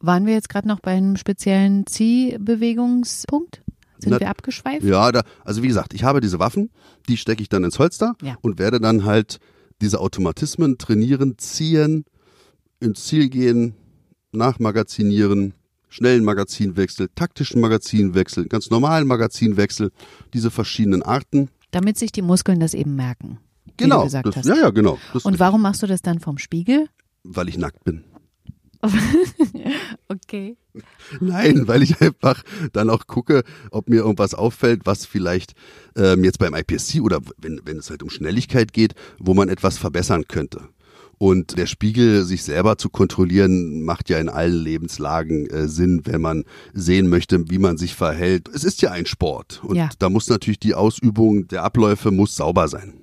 Waren 0.00 0.26
wir 0.26 0.34
jetzt 0.34 0.48
gerade 0.48 0.68
noch 0.68 0.80
bei 0.80 0.92
einem 0.92 1.16
speziellen 1.16 1.86
Ziehbewegungspunkt? 1.86 3.62
Sind 4.04 4.12
Na, 4.12 4.20
wir 4.20 4.30
abgeschweift? 4.30 4.84
Ja, 4.84 5.10
da, 5.12 5.22
also 5.44 5.62
wie 5.62 5.68
gesagt, 5.68 5.94
ich 5.94 6.04
habe 6.04 6.20
diese 6.20 6.38
Waffen, 6.38 6.70
die 7.08 7.16
stecke 7.16 7.42
ich 7.42 7.48
dann 7.48 7.64
ins 7.64 7.78
Holster 7.78 8.14
ja. 8.22 8.36
und 8.42 8.58
werde 8.58 8.80
dann 8.80 9.04
halt 9.04 9.38
diese 9.80 10.00
Automatismen 10.00 10.78
trainieren, 10.78 11.36
ziehen, 11.38 12.04
ins 12.80 13.06
Ziel 13.06 13.28
gehen, 13.28 13.74
nachmagazinieren, 14.32 15.54
schnellen 15.88 16.24
Magazinwechsel, 16.24 17.08
taktischen 17.14 17.60
Magazinwechsel, 17.60 18.46
ganz 18.46 18.70
normalen 18.70 19.06
Magazinwechsel, 19.06 19.90
diese 20.32 20.50
verschiedenen 20.50 21.02
Arten. 21.02 21.48
Damit 21.70 21.98
sich 21.98 22.12
die 22.12 22.22
Muskeln 22.22 22.60
das 22.60 22.74
eben 22.74 22.96
merken. 22.96 23.38
Genau. 23.76 24.08
Das, 24.08 24.46
ja, 24.46 24.56
ja, 24.56 24.70
genau. 24.70 24.98
und 25.22 25.38
warum 25.38 25.62
machst 25.62 25.82
du 25.82 25.86
das 25.86 26.02
dann 26.02 26.20
vom 26.20 26.38
Spiegel? 26.38 26.88
Weil 27.24 27.48
ich 27.48 27.58
nackt 27.58 27.84
bin. 27.84 28.04
okay. 30.08 30.56
Nein, 31.20 31.68
weil 31.68 31.82
ich 31.82 32.00
einfach 32.00 32.42
dann 32.72 32.90
auch 32.90 33.06
gucke, 33.06 33.44
ob 33.70 33.88
mir 33.88 33.96
irgendwas 33.96 34.34
auffällt, 34.34 34.82
was 34.84 35.06
vielleicht 35.06 35.54
ähm, 35.96 36.24
jetzt 36.24 36.38
beim 36.38 36.54
IPSC 36.54 37.00
oder 37.00 37.20
wenn, 37.38 37.60
wenn 37.64 37.78
es 37.78 37.90
halt 37.90 38.02
um 38.02 38.10
Schnelligkeit 38.10 38.72
geht, 38.72 38.94
wo 39.18 39.34
man 39.34 39.48
etwas 39.48 39.78
verbessern 39.78 40.24
könnte. 40.28 40.68
Und 41.18 41.56
der 41.56 41.66
Spiegel, 41.66 42.24
sich 42.24 42.42
selber 42.42 42.76
zu 42.76 42.90
kontrollieren, 42.90 43.82
macht 43.82 44.10
ja 44.10 44.18
in 44.18 44.28
allen 44.28 44.62
Lebenslagen 44.62 45.46
äh, 45.46 45.68
Sinn, 45.68 46.02
wenn 46.04 46.20
man 46.20 46.44
sehen 46.72 47.08
möchte, 47.08 47.50
wie 47.50 47.58
man 47.58 47.78
sich 47.78 47.94
verhält. 47.94 48.48
Es 48.52 48.64
ist 48.64 48.82
ja 48.82 48.90
ein 48.90 49.06
Sport 49.06 49.62
und 49.64 49.76
ja. 49.76 49.88
da 49.98 50.10
muss 50.10 50.28
natürlich 50.28 50.58
die 50.58 50.74
Ausübung 50.74 51.46
der 51.48 51.62
Abläufe 51.62 52.10
muss 52.10 52.34
sauber 52.34 52.68
sein. 52.68 52.94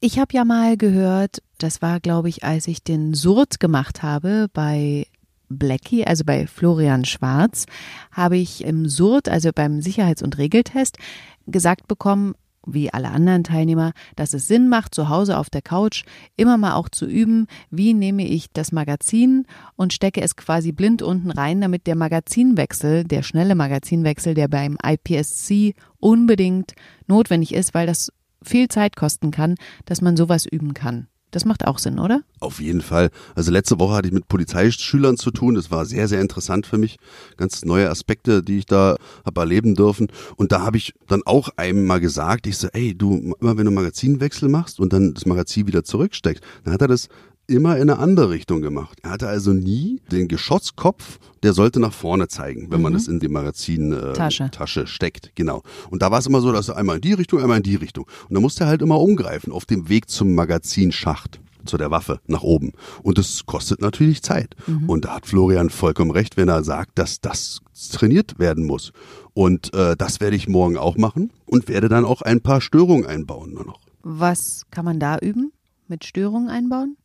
Ich 0.00 0.18
habe 0.18 0.34
ja 0.34 0.44
mal 0.44 0.76
gehört, 0.76 1.42
Das 1.58 1.82
war, 1.82 2.00
glaube 2.00 2.28
ich, 2.28 2.44
als 2.44 2.66
ich 2.68 2.82
den 2.82 3.14
Surt 3.14 3.60
gemacht 3.60 4.02
habe 4.02 4.48
bei 4.52 5.06
Blackie, 5.48 6.06
also 6.06 6.24
bei 6.24 6.46
Florian 6.46 7.04
Schwarz, 7.04 7.66
habe 8.10 8.36
ich 8.36 8.64
im 8.64 8.88
Surt, 8.88 9.28
also 9.28 9.50
beim 9.54 9.80
Sicherheits- 9.80 10.22
und 10.22 10.38
Regeltest, 10.38 10.98
gesagt 11.46 11.86
bekommen, 11.86 12.34
wie 12.66 12.92
alle 12.92 13.10
anderen 13.10 13.44
Teilnehmer, 13.44 13.92
dass 14.16 14.32
es 14.32 14.48
Sinn 14.48 14.68
macht, 14.68 14.94
zu 14.94 15.08
Hause 15.08 15.38
auf 15.38 15.50
der 15.50 15.62
Couch 15.62 16.04
immer 16.36 16.56
mal 16.56 16.74
auch 16.74 16.88
zu 16.88 17.06
üben, 17.06 17.46
wie 17.70 17.94
nehme 17.94 18.26
ich 18.26 18.50
das 18.52 18.72
Magazin 18.72 19.46
und 19.76 19.92
stecke 19.92 20.22
es 20.22 20.36
quasi 20.36 20.72
blind 20.72 21.02
unten 21.02 21.30
rein, 21.30 21.60
damit 21.60 21.86
der 21.86 21.96
Magazinwechsel, 21.96 23.04
der 23.04 23.22
schnelle 23.22 23.54
Magazinwechsel, 23.54 24.34
der 24.34 24.48
beim 24.48 24.78
IPSC 24.82 25.74
unbedingt 25.98 26.72
notwendig 27.06 27.52
ist, 27.54 27.74
weil 27.74 27.86
das 27.86 28.10
viel 28.42 28.68
Zeit 28.68 28.96
kosten 28.96 29.30
kann, 29.30 29.56
dass 29.84 30.00
man 30.00 30.16
sowas 30.16 30.46
üben 30.46 30.74
kann. 30.74 31.08
Das 31.34 31.44
macht 31.44 31.66
auch 31.66 31.80
Sinn, 31.80 31.98
oder? 31.98 32.22
Auf 32.38 32.60
jeden 32.60 32.80
Fall. 32.80 33.10
Also 33.34 33.50
letzte 33.50 33.80
Woche 33.80 33.94
hatte 33.94 34.06
ich 34.06 34.14
mit 34.14 34.28
Polizeischülern 34.28 35.16
zu 35.16 35.32
tun. 35.32 35.56
Das 35.56 35.68
war 35.68 35.84
sehr, 35.84 36.06
sehr 36.06 36.20
interessant 36.20 36.64
für 36.64 36.78
mich. 36.78 36.96
Ganz 37.36 37.64
neue 37.64 37.90
Aspekte, 37.90 38.40
die 38.44 38.58
ich 38.58 38.66
da 38.66 38.94
habe 39.26 39.40
erleben 39.40 39.74
dürfen. 39.74 40.06
Und 40.36 40.52
da 40.52 40.60
habe 40.60 40.76
ich 40.76 40.94
dann 41.08 41.22
auch 41.24 41.48
einem 41.56 41.86
mal 41.86 41.98
gesagt, 41.98 42.46
ich 42.46 42.56
so, 42.56 42.68
ey, 42.68 42.94
du, 42.96 43.34
immer 43.40 43.58
wenn 43.58 43.64
du 43.64 43.72
Magazinwechsel 43.72 44.48
machst 44.48 44.78
und 44.78 44.92
dann 44.92 45.12
das 45.12 45.26
Magazin 45.26 45.66
wieder 45.66 45.82
zurücksteckst, 45.82 46.44
dann 46.62 46.72
hat 46.72 46.82
er 46.82 46.88
das 46.88 47.08
immer 47.46 47.76
in 47.76 47.82
eine 47.82 47.98
andere 47.98 48.30
Richtung 48.30 48.62
gemacht. 48.62 48.98
Er 49.02 49.10
hatte 49.10 49.28
also 49.28 49.52
nie 49.52 50.00
den 50.10 50.28
Geschosskopf, 50.28 51.18
der 51.42 51.52
sollte 51.52 51.80
nach 51.80 51.92
vorne 51.92 52.28
zeigen, 52.28 52.70
wenn 52.70 52.78
mhm. 52.78 52.82
man 52.82 52.94
es 52.94 53.08
in 53.08 53.20
die 53.20 53.28
Magazin 53.28 53.92
äh. 53.92 54.12
Tasche 54.12 54.86
steckt. 54.86 55.32
Genau. 55.34 55.62
Und 55.90 56.02
da 56.02 56.10
war 56.10 56.18
es 56.18 56.26
immer 56.26 56.40
so, 56.40 56.52
dass 56.52 56.68
er 56.68 56.76
einmal 56.76 56.96
in 56.96 57.02
die 57.02 57.12
Richtung, 57.12 57.40
einmal 57.40 57.58
in 57.58 57.62
die 57.62 57.76
Richtung. 57.76 58.06
Und 58.28 58.34
da 58.34 58.40
musste 58.40 58.64
er 58.64 58.68
halt 58.68 58.82
immer 58.82 59.00
umgreifen 59.00 59.52
auf 59.52 59.66
dem 59.66 59.88
Weg 59.88 60.08
zum 60.08 60.34
Magazinschacht 60.34 61.40
zu 61.64 61.78
der 61.78 61.90
Waffe 61.90 62.20
nach 62.26 62.42
oben. 62.42 62.72
Und 63.02 63.18
das 63.18 63.46
kostet 63.46 63.80
natürlich 63.80 64.22
Zeit. 64.22 64.54
Mhm. 64.66 64.88
Und 64.88 65.04
da 65.06 65.16
hat 65.16 65.26
Florian 65.26 65.70
vollkommen 65.70 66.10
recht, 66.10 66.36
wenn 66.36 66.48
er 66.48 66.62
sagt, 66.62 66.98
dass 66.98 67.20
das 67.20 67.60
trainiert 67.92 68.38
werden 68.38 68.64
muss. 68.64 68.92
Und 69.32 69.74
äh, 69.74 69.96
das 69.96 70.20
werde 70.20 70.36
ich 70.36 70.48
morgen 70.48 70.76
auch 70.76 70.96
machen 70.96 71.30
und 71.46 71.68
werde 71.68 71.88
dann 71.88 72.04
auch 72.04 72.22
ein 72.22 72.40
paar 72.40 72.60
Störungen 72.60 73.06
einbauen 73.06 73.52
nur 73.52 73.64
noch. 73.64 73.80
Was 74.02 74.62
kann 74.70 74.84
man 74.84 75.00
da 75.00 75.18
üben? 75.18 75.52
Mit 75.88 76.04
Störungen 76.04 76.48
einbauen? 76.48 76.96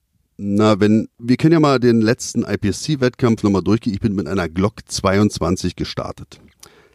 Na, 0.42 0.80
wenn, 0.80 1.10
wir 1.18 1.36
können 1.36 1.52
ja 1.52 1.60
mal 1.60 1.82
den 1.82 2.00
letzten 2.00 2.46
IPSC-Wettkampf 2.46 3.44
nochmal 3.44 3.62
durchgehen. 3.62 3.94
Ich 3.94 4.00
bin 4.00 4.16
mit 4.16 4.26
einer 4.26 4.48
Glock 4.48 4.76
22 4.88 5.76
gestartet. 5.76 6.40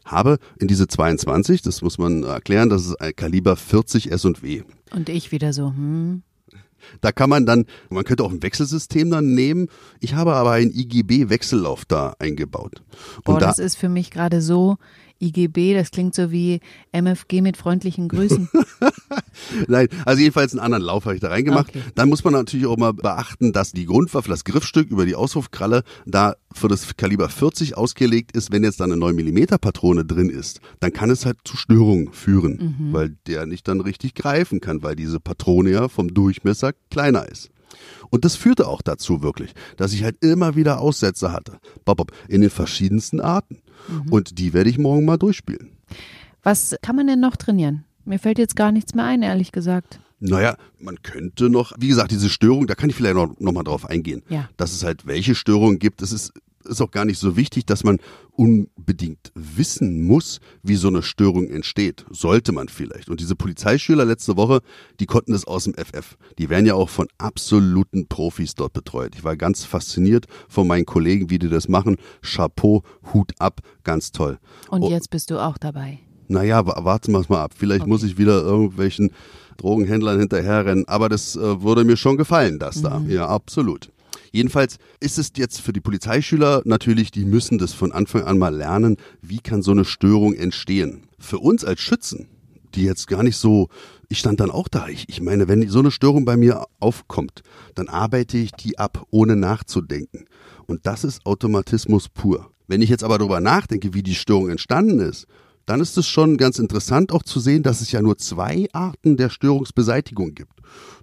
Habe 0.03 0.39
in 0.59 0.67
diese 0.67 0.87
22, 0.89 1.61
das 1.61 1.83
muss 1.83 1.99
man 1.99 2.23
erklären, 2.23 2.71
das 2.71 2.87
ist 2.87 2.99
ein 3.03 3.15
Kaliber 3.15 3.57
40 3.57 4.11
S&W. 4.11 4.63
Und 4.93 5.11
ich 5.11 5.31
wieder 5.31 5.53
so, 5.53 5.69
hm. 5.69 6.23
Da 7.03 7.13
kann 7.13 7.29
man 7.29 7.45
dann, 7.45 7.67
man 7.91 8.05
könnte 8.05 8.25
auch 8.25 8.33
ein 8.33 8.43
Wechselsystem 8.43 9.11
dann 9.11 9.35
nehmen. 9.35 9.69
Ich 10.01 10.15
habe 10.15 10.35
aber 10.35 10.53
einen 10.53 10.71
IGB-Wechsellauf 10.71 11.85
da 11.85 12.17
eingebaut. 12.19 12.83
Und 13.17 13.25
Boah, 13.25 13.41
da, 13.41 13.47
das 13.49 13.59
ist 13.59 13.77
für 13.77 13.91
mich 13.91 14.11
gerade 14.11 14.41
so, 14.41 14.79
IGB, 15.21 15.75
das 15.75 15.91
klingt 15.91 16.15
so 16.15 16.31
wie 16.31 16.61
MFG 16.93 17.41
mit 17.41 17.57
freundlichen 17.57 18.09
Grüßen. 18.09 18.49
Nein, 19.69 19.89
also 20.05 20.21
jedenfalls 20.21 20.53
einen 20.53 20.61
anderen 20.61 20.85
Lauf 20.85 21.05
habe 21.05 21.15
ich 21.15 21.21
da 21.21 21.29
reingemacht. 21.29 21.71
Okay. 21.71 21.83
Dann 21.95 22.09
muss 22.09 22.25
man 22.25 22.35
natürlich 22.35 22.67
auch 22.67 22.77
mal 22.77 22.93
beachten, 22.93 23.53
dass 23.53 23.73
die 23.73 23.87
Grundwaffe, 23.87 24.29
das 24.29 24.45
Griffstück 24.45 24.91
über 24.91 25.07
die 25.07 25.15
Auswurfkralle 25.15 25.83
da 26.07 26.35
für 26.53 26.69
das 26.69 26.97
Kaliber 26.97 27.29
40 27.29 27.77
ausgelegt 27.77 28.37
ist. 28.37 28.53
Wenn 28.53 28.65
jetzt 28.65 28.81
da 28.81 28.85
eine 28.85 28.97
9 28.97 29.15
mm 29.15 29.57
Patrone 29.61 30.05
drin 30.05 30.31
ist, 30.31 30.61
dann 30.81 30.93
kann 30.93 31.11
es 31.11 31.27
halt 31.27 31.39
zu 31.45 31.57
Störungen 31.57 32.13
führen, 32.13 32.77
mhm. 32.79 32.93
weil 32.93 33.17
der 33.27 33.47
nicht 33.47 33.67
dann 33.69 33.81
richtig 33.81 34.15
greifen 34.15 34.61
kann, 34.61 34.83
weil 34.83 34.97
diese 34.97 35.21
Patrone 35.21 35.71
ja 35.71 35.89
vom 35.89 36.13
Durchmesser 36.13 36.73
kleiner 36.91 37.29
ist. 37.29 37.51
Und 38.11 38.25
das 38.25 38.37
führte 38.37 38.69
auch 38.69 38.83
dazu 38.83 39.23
wirklich, 39.23 39.55
dass 39.77 39.93
ich 39.93 40.05
halt 40.05 40.23
immer 40.23 40.57
wieder 40.57 40.81
Aussätze 40.81 41.33
hatte. 41.33 41.59
Bob, 41.85 42.13
in 42.29 42.41
den 42.41 42.51
verschiedensten 42.51 43.21
Arten. 43.21 43.63
Mhm. 43.89 44.13
Und 44.13 44.39
die 44.39 44.53
werde 44.53 44.71
ich 44.71 44.79
morgen 44.79 45.05
mal 45.05 45.19
durchspielen. 45.19 45.71
Was 46.43 46.77
kann 46.83 46.97
man 46.97 47.07
denn 47.07 47.21
noch 47.21 47.37
trainieren? 47.37 47.85
Mir 48.05 48.19
fällt 48.19 48.39
jetzt 48.39 48.57
gar 48.57 48.71
nichts 48.71 48.95
mehr 48.95 49.05
ein, 49.05 49.23
ehrlich 49.23 49.51
gesagt. 49.51 50.01
Naja, 50.21 50.57
man 50.79 51.03
könnte 51.03 51.51
noch, 51.51 51.73
wie 51.79 51.89
gesagt, 51.89 52.11
diese 52.11 52.29
Störung, 52.29 52.67
da 52.67 52.75
kann 52.75 52.89
ich 52.89 52.97
vielleicht 52.97 53.17
noch, 53.17 53.39
noch 53.39 53.53
mal 53.53 53.63
drauf 53.63 53.87
eingehen. 53.87 54.23
Ja. 54.29 54.49
Dass 54.57 54.73
es 54.73 54.85
halt 54.85 55.07
welche 55.07 55.35
Störungen 55.35 55.79
gibt. 55.79 56.03
Es 56.03 56.13
ist 56.13 56.33
ist 56.65 56.81
auch 56.81 56.91
gar 56.91 57.05
nicht 57.05 57.19
so 57.19 57.37
wichtig, 57.37 57.67
dass 57.67 57.85
man 57.85 57.99
unbedingt 58.33 59.33
wissen 59.35 60.05
muss, 60.07 60.41
wie 60.63 60.77
so 60.77 60.89
eine 60.89 61.03
Störung 61.03 61.49
entsteht. 61.49 62.05
Sollte 62.11 62.53
man 62.53 62.69
vielleicht. 62.69 63.09
Und 63.09 63.21
diese 63.21 63.37
Polizeischüler 63.37 64.05
letzte 64.05 64.37
Woche, 64.37 64.61
die 65.01 65.07
konnten 65.07 65.33
das 65.33 65.47
aus 65.47 65.65
dem 65.65 65.75
FF. 65.75 66.17
Die 66.39 66.51
werden 66.51 66.67
ja 66.67 66.75
auch 66.75 66.89
von 66.89 67.07
absoluten 67.19 68.07
Profis 68.09 68.55
dort 68.55 68.73
betreut. 68.73 69.15
Ich 69.15 69.25
war 69.25 69.37
ganz 69.37 69.65
fasziniert 69.65 70.27
von 70.49 70.67
meinen 70.67 70.87
Kollegen, 70.87 71.31
wie 71.31 71.39
die 71.39 71.49
das 71.49 71.69
machen. 71.69 71.97
Chapeau, 72.23 72.83
Hut 73.13 73.33
ab, 73.39 73.61
ganz 73.83 74.13
toll. 74.13 74.39
Und 74.69 74.83
oh, 74.83 74.91
jetzt 74.91 75.11
bist 75.11 75.31
du 75.31 75.39
auch 75.39 75.59
dabei. 75.59 76.01
Naja, 76.29 76.67
warten 76.67 77.13
wir 77.13 77.21
es 77.21 77.29
mal 77.29 77.43
ab. 77.43 77.53
Vielleicht 77.55 77.83
okay. 77.83 77.91
muss 77.91 78.03
ich 78.03 78.19
wieder 78.19 78.43
irgendwelchen 78.43 79.11
Drogenhändlern 79.59 80.19
hinterherrennen. 80.19 80.89
Aber 80.89 81.09
das 81.09 81.37
äh, 81.37 81.63
würde 81.63 81.85
mir 81.85 81.97
schon 81.97 82.17
gefallen, 82.17 82.59
das 82.59 82.77
mhm. 82.77 82.83
da. 82.83 83.03
Ja, 83.09 83.29
absolut. 83.29 83.91
Jedenfalls 84.35 84.79
ist 84.99 85.17
es 85.17 85.31
jetzt 85.37 85.61
für 85.61 85.73
die 85.73 85.81
Polizeischüler 85.81 86.63
natürlich, 86.65 87.13
die 87.13 87.25
müssen 87.25 87.59
das 87.59 87.73
von 87.73 87.93
Anfang 87.93 88.25
an 88.25 88.37
mal 88.37 88.53
lernen, 88.53 88.97
wie 89.23 89.39
kann 89.39 89.63
so 89.63 89.71
eine 89.71 89.85
Störung 89.85 90.35
entstehen. 90.35 91.05
Für 91.21 91.39
uns 91.39 91.65
als 91.65 91.81
Schützen, 91.81 92.27
die 92.75 92.83
jetzt 92.83 93.07
gar 93.07 93.23
nicht 93.23 93.37
so, 93.37 93.69
ich 94.09 94.19
stand 94.19 94.41
dann 94.41 94.51
auch 94.51 94.67
da. 94.67 94.89
Ich, 94.89 95.09
ich 95.09 95.21
meine, 95.21 95.47
wenn 95.47 95.69
so 95.69 95.79
eine 95.79 95.93
Störung 95.93 96.25
bei 96.25 96.37
mir 96.37 96.65
aufkommt, 96.81 97.43
dann 97.77 97.89
arbeite 97.89 98.37
ich 98.37 98.51
die 98.51 98.77
ab, 98.77 99.07
ohne 99.11 99.37
nachzudenken. 99.37 100.25
Und 100.67 100.85
das 100.85 101.05
ist 101.05 101.25
Automatismus 101.25 102.09
pur. 102.09 102.51
Wenn 102.67 102.83
ich 102.83 102.91
jetzt 102.91 103.05
aber 103.05 103.19
darüber 103.19 103.39
nachdenke, 103.39 103.95
wie 103.95 104.03
die 104.03 104.17
Störung 104.17 104.51
entstanden 104.51 104.99
ist, 104.99 105.29
dann 105.67 105.81
ist 105.81 105.97
es 105.97 106.07
schon 106.07 106.37
ganz 106.37 106.59
interessant 106.59 107.13
auch 107.13 107.23
zu 107.23 107.41
sehen, 107.41 107.63
dass 107.63 107.81
es 107.81 107.93
ja 107.93 108.03
nur 108.03 108.19
zwei 108.19 108.69
Arten 108.73 109.17
der 109.17 109.31
Störungsbeseitigung 109.31 110.35
gibt. 110.35 110.53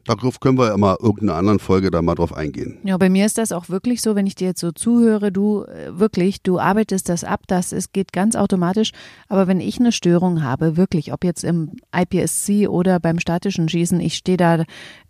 Darauf 0.06 0.40
können 0.40 0.58
wir 0.58 0.70
ja 0.70 0.78
mal 0.78 0.98
irgendeiner 1.00 1.36
anderen 1.36 1.60
Folge 1.60 1.92
da 1.92 2.02
mal 2.02 2.16
drauf 2.16 2.34
eingehen. 2.34 2.80
Ja, 2.84 2.98
bei 2.98 3.10
mir 3.10 3.26
ist 3.26 3.38
das 3.38 3.52
auch 3.52 3.70
wirklich 3.70 4.02
so, 4.02 4.16
wenn 4.16 4.26
ich 4.26 4.36
dir 4.36 4.48
jetzt 4.48 4.60
so 4.60 4.72
zuhöre, 4.72 5.32
du 5.32 5.64
äh, 5.64 5.98
wirklich, 5.98 6.42
du 6.42 6.60
arbeitest 6.60 7.08
das 7.10 7.24
ab, 7.24 7.42
das 7.48 7.72
es 7.72 7.92
geht 7.92 8.12
ganz 8.12 8.36
automatisch. 8.36 8.92
Aber 9.28 9.48
wenn 9.48 9.60
ich 9.60 9.80
eine 9.80 9.92
Störung 9.92 10.44
habe, 10.44 10.76
wirklich, 10.76 11.14
ob 11.14 11.24
jetzt 11.24 11.44
im 11.44 11.74
IPSC 11.96 12.68
oder 12.68 13.00
beim 13.00 13.20
statischen 13.20 13.70
Schießen, 13.70 14.00
ich 14.00 14.16
stehe 14.16 14.38
da 14.38 14.64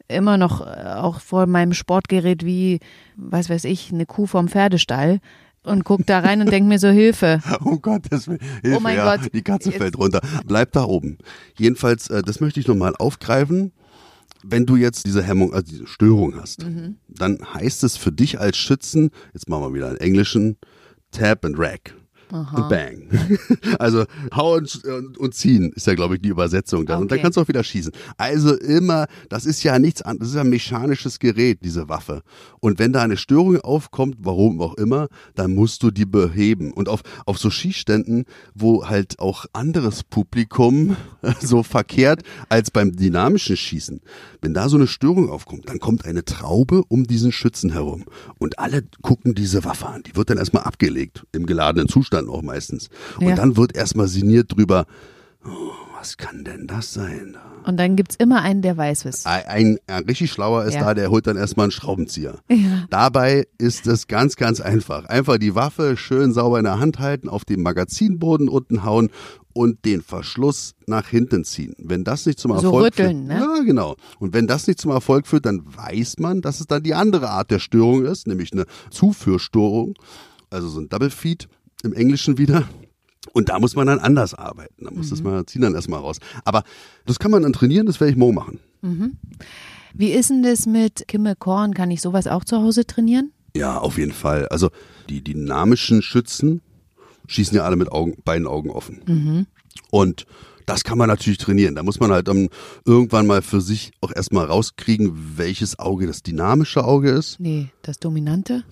immer 0.09 0.37
noch 0.37 0.61
äh, 0.61 0.93
auch 0.95 1.21
vor 1.21 1.45
meinem 1.45 1.73
Sportgerät 1.73 2.45
wie, 2.45 2.79
was 3.15 3.49
weiß 3.49 3.63
ich, 3.65 3.93
eine 3.93 4.05
Kuh 4.05 4.25
vom 4.25 4.49
Pferdestall 4.49 5.19
und 5.63 5.83
guck 5.83 6.05
da 6.05 6.19
rein 6.19 6.41
und 6.41 6.51
denk 6.51 6.67
mir 6.67 6.79
so 6.79 6.89
Hilfe. 6.89 7.41
Oh 7.63 7.77
Gott, 7.77 8.03
das 8.09 8.25
Hilfe, 8.25 8.43
oh 8.75 8.79
mein 8.79 8.97
ja, 8.97 9.15
Gott. 9.15 9.33
die 9.33 9.41
Katze 9.41 9.71
fällt 9.71 9.97
runter. 9.97 10.21
Bleib 10.45 10.71
da 10.71 10.83
oben. 10.83 11.17
Jedenfalls, 11.57 12.09
äh, 12.09 12.21
das 12.21 12.39
möchte 12.39 12.59
ich 12.59 12.67
nochmal 12.67 12.95
aufgreifen 12.97 13.71
wenn 14.43 14.65
du 14.65 14.75
jetzt 14.75 15.05
diese 15.05 15.23
Hemmung, 15.23 15.53
also 15.53 15.71
diese 15.71 15.87
Störung 15.87 16.35
hast, 16.35 16.63
mhm. 16.63 16.97
dann 17.07 17.39
heißt 17.53 17.83
es 17.83 17.97
für 17.97 18.11
dich 18.11 18.39
als 18.39 18.57
Schützen, 18.57 19.11
jetzt 19.33 19.49
machen 19.49 19.63
wir 19.63 19.73
wieder 19.73 19.89
einen 19.89 19.97
englischen, 19.97 20.57
Tap 21.11 21.45
and 21.45 21.59
Rack. 21.59 21.93
Aha. 22.31 22.67
Bang. 22.69 23.09
also 23.79 24.05
hauen 24.33 24.67
und, 24.85 25.17
und, 25.17 25.35
ziehen 25.35 25.71
ist 25.75 25.87
ja, 25.87 25.95
glaube 25.95 26.15
ich, 26.15 26.21
die 26.21 26.29
Übersetzung 26.29 26.85
dann. 26.85 26.97
Okay. 26.97 27.01
Und 27.01 27.11
dann 27.11 27.21
kannst 27.21 27.37
du 27.37 27.41
auch 27.41 27.47
wieder 27.47 27.63
schießen. 27.63 27.91
Also 28.17 28.55
immer, 28.55 29.07
das 29.29 29.45
ist 29.45 29.63
ja 29.63 29.79
nichts 29.79 30.01
anderes, 30.01 30.19
das 30.19 30.29
ist 30.29 30.35
ja 30.35 30.41
ein 30.41 30.49
mechanisches 30.49 31.19
Gerät, 31.19 31.59
diese 31.63 31.89
Waffe. 31.89 32.21
Und 32.59 32.79
wenn 32.79 32.93
da 32.93 33.01
eine 33.01 33.17
Störung 33.17 33.59
aufkommt, 33.59 34.17
warum 34.19 34.61
auch 34.61 34.75
immer, 34.75 35.07
dann 35.35 35.53
musst 35.53 35.83
du 35.83 35.91
die 35.91 36.05
beheben. 36.05 36.71
Und 36.71 36.87
auf, 36.87 37.01
auf 37.25 37.37
so 37.37 37.49
Schießständen, 37.49 38.25
wo 38.55 38.87
halt 38.87 39.19
auch 39.19 39.45
anderes 39.53 40.03
Publikum 40.03 40.95
so 41.41 41.63
verkehrt 41.63 42.23
als 42.49 42.71
beim 42.71 42.95
dynamischen 42.95 43.57
Schießen, 43.57 44.01
wenn 44.41 44.53
da 44.53 44.69
so 44.69 44.77
eine 44.77 44.87
Störung 44.87 45.29
aufkommt, 45.29 45.67
dann 45.69 45.79
kommt 45.79 46.05
eine 46.05 46.23
Traube 46.23 46.83
um 46.87 47.05
diesen 47.05 47.31
Schützen 47.31 47.71
herum. 47.71 48.05
Und 48.37 48.59
alle 48.59 48.83
gucken 49.01 49.35
diese 49.35 49.63
Waffe 49.63 49.87
an. 49.87 50.03
Die 50.03 50.15
wird 50.15 50.29
dann 50.29 50.37
erstmal 50.37 50.63
abgelegt 50.63 51.25
im 51.31 51.45
geladenen 51.45 51.87
Zustand 51.87 52.20
dann 52.21 52.29
auch 52.29 52.41
meistens. 52.41 52.89
Und 53.19 53.27
ja. 53.27 53.35
dann 53.35 53.57
wird 53.57 53.75
erstmal 53.75 54.07
sinniert 54.07 54.55
drüber, 54.55 54.85
oh, 55.45 55.71
was 55.97 56.17
kann 56.17 56.43
denn 56.43 56.65
das 56.67 56.93
sein? 56.93 57.37
Und 57.63 57.77
dann 57.77 57.95
gibt 57.95 58.13
es 58.13 58.17
immer 58.17 58.41
einen, 58.41 58.63
der 58.63 58.75
weiß 58.75 59.05
was. 59.05 59.25
Ein, 59.27 59.45
ein, 59.45 59.77
ein 59.85 60.03
richtig 60.05 60.31
schlauer 60.31 60.65
ist 60.65 60.73
ja. 60.73 60.81
da, 60.81 60.93
der 60.95 61.11
holt 61.11 61.27
dann 61.27 61.37
erstmal 61.37 61.65
einen 61.65 61.71
Schraubenzieher. 61.71 62.39
Ja. 62.49 62.87
Dabei 62.89 63.47
ist 63.59 63.85
es 63.85 64.07
ganz, 64.07 64.35
ganz 64.35 64.61
einfach. 64.61 65.05
Einfach 65.05 65.37
die 65.37 65.53
Waffe 65.53 65.97
schön 65.97 66.33
sauber 66.33 66.57
in 66.57 66.65
der 66.65 66.79
Hand 66.79 66.97
halten, 66.97 67.29
auf 67.29 67.45
den 67.45 67.61
Magazinboden 67.61 68.49
unten 68.49 68.83
hauen 68.83 69.11
und 69.53 69.85
den 69.85 70.01
Verschluss 70.01 70.73
nach 70.87 71.07
hinten 71.07 71.43
ziehen. 71.43 71.75
Wenn 71.77 72.03
das 72.03 72.25
nicht 72.25 72.39
zum 72.39 72.51
Erfolg 72.51 72.73
so 72.73 72.79
rütteln, 72.79 73.27
führt, 73.27 73.39
ne? 73.39 73.45
ja 73.57 73.63
genau. 73.63 73.95
Und 74.19 74.33
wenn 74.33 74.47
das 74.47 74.65
nicht 74.65 74.79
zum 74.79 74.91
Erfolg 74.91 75.27
führt, 75.27 75.45
dann 75.45 75.61
weiß 75.65 76.17
man, 76.19 76.41
dass 76.41 76.61
es 76.61 76.67
dann 76.67 76.83
die 76.83 76.95
andere 76.95 77.29
Art 77.29 77.51
der 77.51 77.59
Störung 77.59 78.05
ist, 78.05 78.27
nämlich 78.27 78.53
eine 78.53 78.65
Zuführstörung, 78.89 79.93
also 80.49 80.67
so 80.67 80.79
ein 80.79 80.89
Double 80.89 81.11
Feed 81.11 81.47
im 81.83 81.93
Englischen 81.93 82.37
wieder. 82.37 82.67
Und 83.33 83.49
da 83.49 83.59
muss 83.59 83.75
man 83.75 83.87
dann 83.87 83.99
anders 83.99 84.33
arbeiten. 84.33 84.85
Da 84.85 84.91
muss 84.91 85.07
mhm. 85.07 85.09
das 85.11 85.23
Magazin 85.23 85.61
dann 85.61 85.75
erstmal 85.75 85.99
raus. 85.99 86.17
Aber 86.43 86.63
das 87.05 87.19
kann 87.19 87.31
man 87.31 87.43
dann 87.43 87.53
trainieren, 87.53 87.85
das 87.85 87.99
werde 87.99 88.11
ich 88.11 88.17
morgen 88.17 88.35
machen. 88.35 88.59
Mhm. 88.81 89.17
Wie 89.93 90.11
ist 90.11 90.29
denn 90.29 90.43
das 90.43 90.65
mit 90.65 91.07
Kimme 91.07 91.35
Korn? 91.35 91.73
Kann 91.73 91.91
ich 91.91 92.01
sowas 92.01 92.27
auch 92.27 92.43
zu 92.43 92.57
Hause 92.57 92.85
trainieren? 92.85 93.31
Ja, 93.55 93.77
auf 93.77 93.97
jeden 93.97 94.13
Fall. 94.13 94.47
Also 94.47 94.69
die 95.09 95.23
dynamischen 95.23 96.01
Schützen 96.01 96.61
schießen 97.27 97.55
ja 97.55 97.63
alle 97.63 97.75
mit 97.75 97.91
Augen, 97.91 98.15
beiden 98.23 98.47
Augen 98.47 98.69
offen. 98.69 99.01
Mhm. 99.05 99.47
Und 99.89 100.25
das 100.65 100.83
kann 100.83 100.97
man 100.97 101.09
natürlich 101.09 101.37
trainieren. 101.37 101.75
Da 101.75 101.83
muss 101.83 101.99
man 101.99 102.11
halt 102.11 102.27
dann 102.27 102.49
irgendwann 102.85 103.27
mal 103.27 103.41
für 103.41 103.61
sich 103.61 103.91
auch 104.01 104.11
erstmal 104.13 104.45
rauskriegen, 104.45 105.35
welches 105.35 105.79
Auge 105.79 106.07
das 106.07 106.23
dynamische 106.23 106.83
Auge 106.83 107.11
ist. 107.11 107.39
Nee, 107.39 107.69
das 107.81 107.99
dominante. 107.99 108.63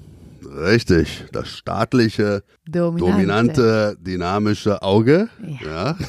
Richtig, 0.46 1.26
das 1.32 1.50
staatliche, 1.50 2.44
dominante, 2.66 3.12
dominante 3.12 3.98
dynamische 4.00 4.82
Auge. 4.82 5.30
Ja. 5.62 5.96
ja. 5.96 5.98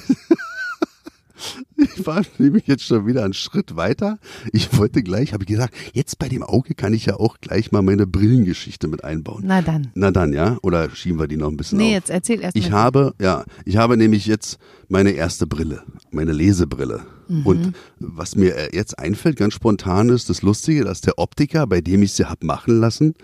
Ich 1.77 2.07
war 2.07 2.23
nämlich 2.39 2.67
jetzt 2.67 2.85
schon 2.85 3.07
wieder 3.07 3.25
einen 3.25 3.33
Schritt 3.33 3.77
weiter. 3.77 4.19
Ich 4.53 4.77
wollte 4.77 5.03
gleich, 5.03 5.33
habe 5.33 5.45
ich 5.45 5.49
gesagt, 5.49 5.75
jetzt 5.93 6.19
bei 6.19 6.29
dem 6.29 6.43
Auge 6.43 6.75
kann 6.75 6.93
ich 6.93 7.07
ja 7.07 7.17
auch 7.17 7.39
gleich 7.41 7.73
mal 7.73 7.83
meine 7.83 8.07
Brillengeschichte 8.07 8.89
mit 8.89 9.05
einbauen. 9.05 9.45
Na 9.47 9.63
dann. 9.63 9.91
Na 9.95 10.11
dann, 10.11 10.33
ja? 10.33 10.59
Oder 10.63 10.91
schieben 10.91 11.19
wir 11.19 11.29
die 11.29 11.37
noch 11.37 11.49
ein 11.49 11.57
bisschen 11.57 11.79
nee, 11.79 11.85
auf? 11.85 11.89
Nee, 11.89 11.95
jetzt 11.95 12.11
erzähl 12.11 12.41
erst 12.41 12.57
mal. 12.57 12.63
Ich 12.63 12.71
habe, 12.73 13.15
ja, 13.21 13.45
ich 13.65 13.77
habe 13.77 13.97
nämlich 13.97 14.27
jetzt 14.27 14.59
meine 14.89 15.13
erste 15.13 15.47
Brille, 15.47 15.83
meine 16.11 16.33
Lesebrille. 16.33 17.01
Mhm. 17.29 17.47
Und 17.47 17.73
was 17.99 18.37
mir 18.37 18.71
jetzt 18.73 18.99
einfällt, 18.99 19.37
ganz 19.37 19.55
spontan 19.55 20.11
ist, 20.11 20.29
das 20.29 20.43
Lustige, 20.43 20.85
dass 20.85 21.01
der 21.01 21.19
Optiker, 21.19 21.67
bei 21.67 21.81
dem 21.81 22.03
ich 22.03 22.13
sie 22.13 22.27
habe 22.27 22.45
machen 22.45 22.81
lassen, 22.81 23.15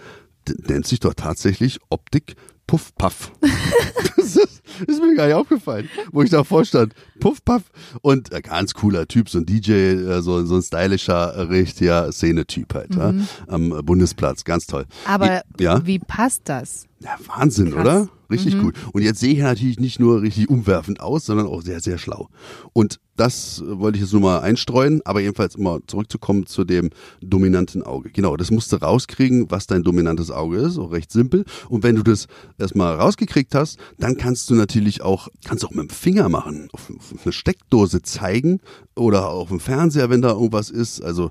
nennt 0.67 0.87
sich 0.87 1.00
doch 1.00 1.15
tatsächlich 1.15 1.79
Optik 1.88 2.37
Puff 2.67 2.95
Puff. 2.97 3.31
das, 4.17 4.37
ist, 4.37 4.62
ist, 4.87 5.00
mir 5.00 5.15
gar 5.15 5.26
nicht 5.26 5.37
aufgefallen, 5.37 5.88
wo 6.11 6.23
ich 6.23 6.31
davor 6.31 6.65
stand. 6.65 6.95
Puff 7.21 7.45
Puff. 7.45 7.62
Und 8.03 8.33
äh, 8.33 8.43
ganz 8.43 8.75
cooler 8.75 9.07
Typ, 9.07 9.29
so 9.29 9.38
ein 9.38 9.47
DJ, 9.47 9.73
äh, 9.73 10.23
so, 10.23 10.45
so 10.45 10.57
ein 10.57 10.62
stylischer, 10.62 11.35
äh, 11.35 11.43
richtiger 11.43 12.11
Szene-Typ 12.11 12.75
halt. 12.75 12.91
Mhm. 12.91 12.99
Ja, 12.99 13.15
am 13.47 13.69
Bundesplatz, 13.85 14.45
ganz 14.45 14.67
toll. 14.67 14.87
Aber 15.05 15.43
ich, 15.57 15.62
ja? 15.65 15.87
wie 15.87 16.00
passt 16.00 16.43
das? 16.47 16.87
Ja, 17.00 17.17
Wahnsinn, 17.26 17.73
Krass. 17.73 17.81
oder? 17.81 18.09
Richtig 18.31 18.55
mhm. 18.55 18.65
cool. 18.65 18.73
Und 18.93 19.03
jetzt 19.03 19.21
sehe 19.21 19.35
ich 19.35 19.38
natürlich 19.38 19.79
nicht 19.79 20.00
nur 20.00 20.23
richtig 20.23 20.49
umwerfend 20.49 21.00
aus, 21.00 21.26
sondern 21.26 21.47
auch 21.47 21.62
sehr, 21.62 21.81
sehr 21.81 21.99
schlau. 21.99 22.29
Und 22.73 22.99
das 23.17 23.62
wollte 23.65 23.97
ich 23.97 24.03
jetzt 24.03 24.12
nur 24.12 24.23
mal 24.23 24.41
einstreuen, 24.41 25.00
aber 25.05 25.21
jedenfalls 25.21 25.55
immer 25.55 25.79
zurückzukommen 25.87 26.47
zu 26.47 26.65
dem 26.65 26.91
dominanten 27.21 27.83
Auge. 27.83 28.11
Genau, 28.11 28.37
das 28.37 28.50
musst 28.50 28.73
du 28.73 28.76
rauskriegen, 28.76 29.50
was 29.50 29.67
dein 29.67 29.85
dominantes 29.85 30.31
Auge 30.31 30.59
ist, 30.59 30.79
auch 30.79 30.91
recht 30.91 31.12
simpel. 31.12 31.45
Und 31.69 31.83
wenn 31.83 31.97
du 31.97 32.03
das 32.03 32.26
erstmal 32.59 32.97
rausgekriegt 32.97 33.55
hast, 33.55 33.79
dann 33.99 34.17
kannst 34.17 34.50
du 34.50 34.55
natürlich 34.55 35.03
auch, 35.03 35.29
kannst 35.45 35.65
auch 35.65 35.71
mit 35.71 35.91
dem 35.91 35.91
Finger 35.91 36.29
machen, 36.29 36.69
auf, 36.73 36.91
auf 36.91 37.25
eine 37.25 37.33
Steckdose 37.33 38.03
zeigen 38.03 38.61
oder 38.97 39.29
auf 39.29 39.49
dem 39.49 39.61
Fernseher, 39.61 40.11
wenn 40.11 40.23
da 40.23 40.31
irgendwas 40.31 40.71
ist. 40.71 41.00
Also 41.03 41.31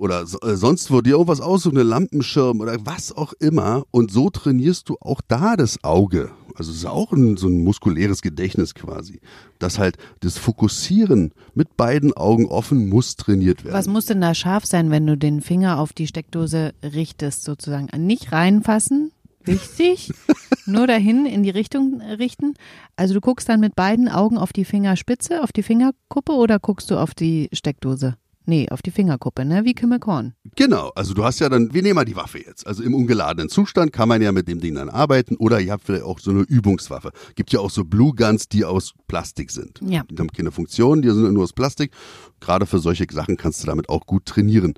oder 0.00 0.22
äh, 0.22 0.56
sonst 0.56 0.90
wo 0.90 1.02
dir 1.02 1.10
irgendwas 1.10 1.42
aussuchen, 1.42 1.76
eine 1.76 1.86
Lampenschirm 1.86 2.60
oder 2.60 2.78
was 2.86 3.14
auch 3.14 3.34
immer. 3.34 3.84
Und 3.90 4.10
so 4.10 4.30
trainierst 4.30 4.88
du 4.88 4.96
auch 4.98 5.20
da 5.28 5.56
das 5.56 5.84
Auge. 5.84 6.30
Also 6.54 6.70
es 6.70 6.78
ist 6.78 6.86
auch 6.86 7.12
ein, 7.12 7.36
so 7.36 7.48
ein 7.48 7.62
muskuläres 7.62 8.22
Gedächtnis 8.22 8.74
quasi. 8.74 9.20
Dass 9.58 9.78
halt 9.78 9.98
das 10.20 10.38
Fokussieren 10.38 11.32
mit 11.54 11.76
beiden 11.76 12.14
Augen 12.14 12.46
offen 12.46 12.88
muss 12.88 13.16
trainiert 13.16 13.62
werden. 13.62 13.74
Was 13.74 13.88
muss 13.88 14.06
denn 14.06 14.22
da 14.22 14.34
scharf 14.34 14.64
sein, 14.64 14.90
wenn 14.90 15.06
du 15.06 15.18
den 15.18 15.42
Finger 15.42 15.78
auf 15.78 15.92
die 15.92 16.06
Steckdose 16.06 16.72
richtest, 16.82 17.44
sozusagen? 17.44 17.88
Nicht 18.06 18.32
reinfassen, 18.32 19.12
wichtig, 19.44 20.14
nur 20.64 20.86
dahin 20.86 21.26
in 21.26 21.42
die 21.42 21.50
Richtung 21.50 22.00
richten. 22.00 22.54
Also 22.96 23.12
du 23.12 23.20
guckst 23.20 23.50
dann 23.50 23.60
mit 23.60 23.76
beiden 23.76 24.08
Augen 24.08 24.38
auf 24.38 24.54
die 24.54 24.64
Fingerspitze, 24.64 25.42
auf 25.42 25.52
die 25.52 25.62
Fingerkuppe 25.62 26.32
oder 26.32 26.58
guckst 26.58 26.90
du 26.90 26.96
auf 26.96 27.12
die 27.12 27.50
Steckdose? 27.52 28.16
Nee, 28.46 28.68
auf 28.70 28.82
die 28.82 28.90
Fingerkuppe, 28.90 29.44
ne? 29.44 29.64
Wie 29.64 29.74
Kimme 29.74 29.98
Korn. 29.98 30.34
Genau, 30.56 30.90
also 30.94 31.14
du 31.14 31.24
hast 31.24 31.40
ja 31.40 31.48
dann, 31.48 31.72
wir 31.74 31.82
nehmen 31.82 31.96
mal 31.96 32.04
die 32.04 32.16
Waffe 32.16 32.38
jetzt. 32.38 32.66
Also 32.66 32.82
im 32.82 32.94
ungeladenen 32.94 33.48
Zustand 33.48 33.92
kann 33.92 34.08
man 34.08 34.22
ja 34.22 34.32
mit 34.32 34.48
dem 34.48 34.60
Ding 34.60 34.74
dann 34.74 34.88
arbeiten 34.88 35.36
oder 35.36 35.60
ihr 35.60 35.72
habt 35.72 35.84
vielleicht 35.84 36.04
auch 36.04 36.18
so 36.18 36.30
eine 36.30 36.40
Übungswaffe. 36.40 37.12
Gibt 37.34 37.52
ja 37.52 37.60
auch 37.60 37.70
so 37.70 37.84
Blue 37.84 38.14
Guns, 38.14 38.48
die 38.48 38.64
aus 38.64 38.94
Plastik 39.06 39.50
sind. 39.50 39.80
Ja. 39.86 40.04
Die 40.10 40.16
haben 40.18 40.32
keine 40.32 40.52
Funktion, 40.52 41.02
die 41.02 41.10
sind 41.10 41.32
nur 41.32 41.44
aus 41.44 41.52
Plastik. 41.52 41.92
Gerade 42.40 42.66
für 42.66 42.78
solche 42.78 43.06
Sachen 43.10 43.36
kannst 43.36 43.62
du 43.62 43.66
damit 43.66 43.88
auch 43.88 44.06
gut 44.06 44.24
trainieren. 44.24 44.74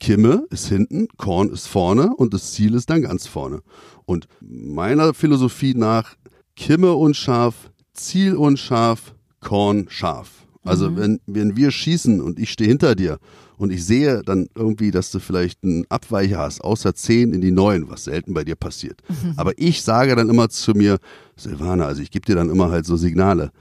Kimme 0.00 0.46
ist 0.50 0.68
hinten, 0.68 1.08
Korn 1.16 1.50
ist 1.50 1.66
vorne 1.66 2.14
und 2.16 2.34
das 2.34 2.52
Ziel 2.52 2.74
ist 2.74 2.90
dann 2.90 3.02
ganz 3.02 3.26
vorne. 3.26 3.62
Und 4.06 4.26
meiner 4.40 5.14
Philosophie 5.14 5.74
nach 5.74 6.16
Kimme 6.56 6.92
unscharf, 6.94 7.70
Ziel 7.92 8.34
unscharf, 8.34 9.14
Korn 9.40 9.86
scharf. 9.88 10.43
Also 10.64 10.90
mhm. 10.90 10.96
wenn, 10.96 11.20
wenn 11.26 11.56
wir 11.56 11.70
schießen 11.70 12.20
und 12.20 12.38
ich 12.38 12.50
stehe 12.50 12.68
hinter 12.68 12.94
dir 12.94 13.18
und 13.56 13.70
ich 13.70 13.84
sehe 13.84 14.22
dann 14.22 14.48
irgendwie, 14.54 14.90
dass 14.90 15.10
du 15.10 15.20
vielleicht 15.20 15.62
einen 15.62 15.84
Abweicher 15.88 16.38
hast, 16.38 16.62
außer 16.62 16.94
10 16.94 17.32
in 17.32 17.40
die 17.40 17.50
9, 17.50 17.88
was 17.88 18.04
selten 18.04 18.34
bei 18.34 18.44
dir 18.44 18.56
passiert. 18.56 19.02
Mhm. 19.08 19.34
Aber 19.36 19.52
ich 19.56 19.82
sage 19.82 20.16
dann 20.16 20.28
immer 20.28 20.48
zu 20.48 20.72
mir, 20.72 20.98
Silvana, 21.36 21.86
also 21.86 22.02
ich 22.02 22.10
gebe 22.10 22.26
dir 22.26 22.34
dann 22.34 22.50
immer 22.50 22.70
halt 22.70 22.86
so 22.86 22.96
Signale. 22.96 23.52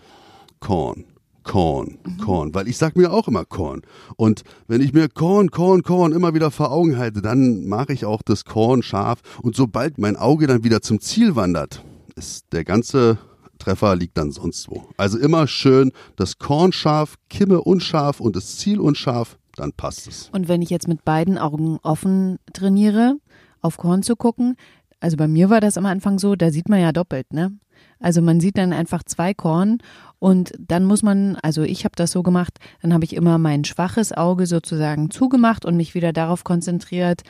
Korn, 0.60 1.04
Korn, 1.44 1.98
mhm. 2.06 2.18
Korn, 2.20 2.56
weil 2.56 2.70
ich 2.70 2.78
sag 2.78 2.96
mir 2.96 3.12
auch 3.12 3.28
immer 3.28 3.44
Korn. 3.44 3.82
Und 4.16 4.44
wenn 4.68 4.82
ich 4.82 4.94
mir 4.94 5.10
Korn, 5.10 5.52
Korn, 5.52 5.84
Korn 5.84 6.14
immer 6.14 6.34
wieder 6.34 6.52
vor 6.52 6.72
Augen 6.72 6.98
halte, 6.98 7.22
dann 7.22 7.68
mache 7.68 7.92
ich 7.92 8.06
auch 8.06 8.22
das 8.22 8.46
Korn 8.46 8.82
scharf. 8.82 9.20
Und 9.42 9.56
sobald 9.56 9.98
mein 9.98 10.16
Auge 10.16 10.48
dann 10.48 10.64
wieder 10.64 10.82
zum 10.82 11.02
Ziel 11.02 11.36
wandert, 11.36 11.84
ist 12.16 12.46
der 12.54 12.64
ganze 12.64 13.18
Treffer 13.64 13.96
liegt 13.96 14.18
dann 14.18 14.32
sonst 14.32 14.70
wo. 14.70 14.90
Also 14.98 15.18
immer 15.18 15.48
schön 15.48 15.92
das 16.18 16.38
Korn 16.38 16.74
scharf, 16.74 17.16
Kimme 17.30 17.62
unscharf 17.62 18.20
und 18.20 18.36
das 18.36 18.58
Ziel 18.58 18.80
unscharf, 18.80 19.38
dann 19.56 19.72
passt 19.72 20.08
es. 20.08 20.30
Und 20.34 20.48
wenn 20.48 20.62
ich 20.62 20.70
jetzt 20.70 20.88
mit 20.88 21.06
beiden 21.06 21.38
Augen 21.38 21.80
offen 21.82 22.40
trainiere, 22.52 23.16
auf 23.62 23.78
Korn 23.78 24.04
zu 24.04 24.16
gucken, 24.16 24.56
also 25.00 25.16
bei 25.16 25.28
mir 25.28 25.50
war 25.50 25.62
das 25.62 25.78
am 25.78 25.86
Anfang 25.86 26.20
so, 26.20 26.36
da 26.36 26.52
sieht 26.52 26.68
man 26.68 26.82
ja 26.82 26.92
doppelt, 26.92 27.32
ne? 27.34 27.58
Also 28.00 28.22
man 28.22 28.42
sieht 28.42 28.58
dann 28.58 28.74
einfach 28.74 29.04
zwei 29.04 29.34
Korn 29.34 29.78
und 30.20 30.52
dann 30.60 30.84
muss 30.84 31.04
man, 31.04 31.38
also 31.42 31.64
ich 31.64 31.86
habe 31.86 31.96
das 31.96 32.12
so 32.12 32.22
gemacht, 32.22 32.60
dann 32.82 32.94
habe 32.94 33.06
ich 33.06 33.16
immer 33.16 33.38
mein 33.38 33.64
schwaches 33.64 34.12
Auge 34.12 34.46
sozusagen 34.46 35.10
zugemacht 35.10 35.66
und 35.66 35.78
mich 35.78 35.96
wieder 35.96 36.12
darauf 36.12 36.44
konzentriert, 36.44 37.22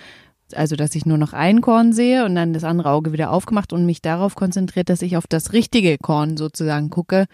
also 0.53 0.75
dass 0.75 0.95
ich 0.95 1.05
nur 1.05 1.17
noch 1.17 1.33
ein 1.33 1.61
Korn 1.61 1.93
sehe 1.93 2.25
und 2.25 2.35
dann 2.35 2.53
das 2.53 2.63
andere 2.63 2.89
Auge 2.89 3.11
wieder 3.11 3.31
aufgemacht 3.31 3.73
und 3.73 3.85
mich 3.85 4.01
darauf 4.01 4.35
konzentriert, 4.35 4.89
dass 4.89 5.01
ich 5.01 5.17
auf 5.17 5.27
das 5.27 5.53
richtige 5.53 5.97
Korn 5.97 6.37
sozusagen 6.37 6.89
gucke. 6.89 7.25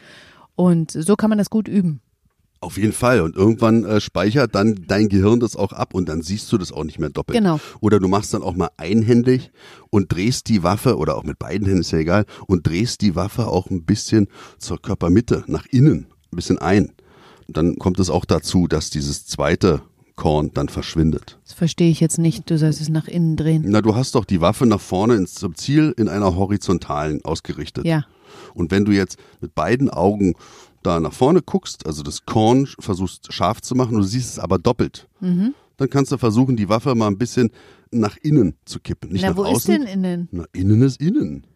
Und 0.56 0.92
so 0.92 1.16
kann 1.16 1.30
man 1.30 1.38
das 1.38 1.50
gut 1.50 1.68
üben. 1.68 2.02
Auf 2.62 2.78
jeden 2.78 2.92
Fall. 2.92 3.22
Und 3.22 3.38
irgendwann 3.38 3.86
äh, 3.86 4.02
speichert 4.02 4.54
dann 4.54 4.84
dein 4.88 5.08
Gehirn 5.08 5.40
das 5.40 5.56
auch 5.56 5.72
ab 5.72 5.94
und 5.94 6.10
dann 6.10 6.22
siehst 6.22 6.52
du 6.52 6.58
das 6.58 6.74
auch 6.74 6.84
nicht 6.84 7.00
mehr 7.00 7.10
doppelt. 7.10 7.38
Genau. 7.38 7.60
Oder 7.80 8.00
du 8.00 8.10
machst 8.10 8.34
dann 8.34 8.44
auch 8.44 8.56
mal 8.56 8.70
einhändig 8.76 9.52
und 9.90 10.12
drehst 10.12 10.50
die 10.50 10.62
Waffe, 10.62 10.98
oder 10.98 11.16
auch 11.16 11.24
mit 11.24 11.40
beiden 11.40 11.66
Händen 11.66 11.82
ist 11.82 11.92
ja 11.92 12.00
egal, 12.00 12.26
und 12.48 12.68
drehst 12.68 13.02
die 13.02 13.16
Waffe 13.16 13.48
auch 13.48 13.70
ein 13.70 13.86
bisschen 13.86 14.28
zur 14.58 14.82
Körpermitte, 14.82 15.46
nach 15.48 15.66
innen, 15.68 16.08
ein 16.32 16.36
bisschen 16.36 16.58
ein. 16.58 16.92
Und 17.48 17.56
dann 17.56 17.78
kommt 17.78 17.98
es 18.00 18.10
auch 18.10 18.26
dazu, 18.26 18.68
dass 18.68 18.90
dieses 18.90 19.26
zweite 19.26 19.82
Korn 20.20 20.52
dann 20.54 20.68
verschwindet. 20.68 21.40
Das 21.46 21.54
verstehe 21.54 21.90
ich 21.90 22.02
jetzt 22.02 22.20
nicht. 22.20 22.50
Du 22.50 22.58
sollst 22.58 22.82
es 22.82 22.90
nach 22.90 23.08
innen 23.08 23.38
drehen. 23.38 23.64
Na, 23.66 23.82
du 23.82 23.96
hast 23.96 24.16
doch 24.16 24.26
die 24.26 24.42
Waffe 24.42 24.66
nach 24.66 24.82
vorne 24.82 25.16
ins, 25.16 25.34
zum 25.34 25.56
Ziel 25.56 25.94
in 25.96 26.10
einer 26.10 26.36
horizontalen 26.36 27.24
ausgerichtet. 27.24 27.86
Ja. 27.86 28.06
Und 28.54 28.70
wenn 28.70 28.84
du 28.84 28.92
jetzt 28.92 29.18
mit 29.40 29.56
beiden 29.56 29.90
Augen 29.90 30.36
da 30.84 31.00
nach 31.00 31.14
vorne 31.14 31.42
guckst, 31.42 31.88
also 31.88 32.04
das 32.04 32.26
Korn 32.26 32.68
versuchst 32.80 33.32
scharf 33.32 33.62
zu 33.62 33.76
machen, 33.76 33.96
du 33.96 34.04
siehst 34.04 34.32
es 34.32 34.40
aber 34.40 34.60
doppelt, 34.60 35.08
mhm. 35.22 35.54
dann 35.78 35.90
kannst 35.90 36.12
du 36.12 36.18
versuchen, 36.18 36.58
die 36.58 36.68
Waffe 36.68 36.94
mal 36.96 37.08
ein 37.08 37.18
bisschen 37.18 37.52
nach 37.90 38.18
innen 38.18 38.56
zu 38.66 38.82
kippen. 38.82 39.14
Nicht 39.14 39.22
Na, 39.22 39.30
nach 39.30 39.38
wo 39.38 39.46
außen. 39.46 39.56
ist 39.56 39.68
denn 39.68 39.88
innen? 39.88 40.28
Na, 40.32 40.44
innen 40.52 40.82
ist 40.82 41.00
innen. 41.00 41.48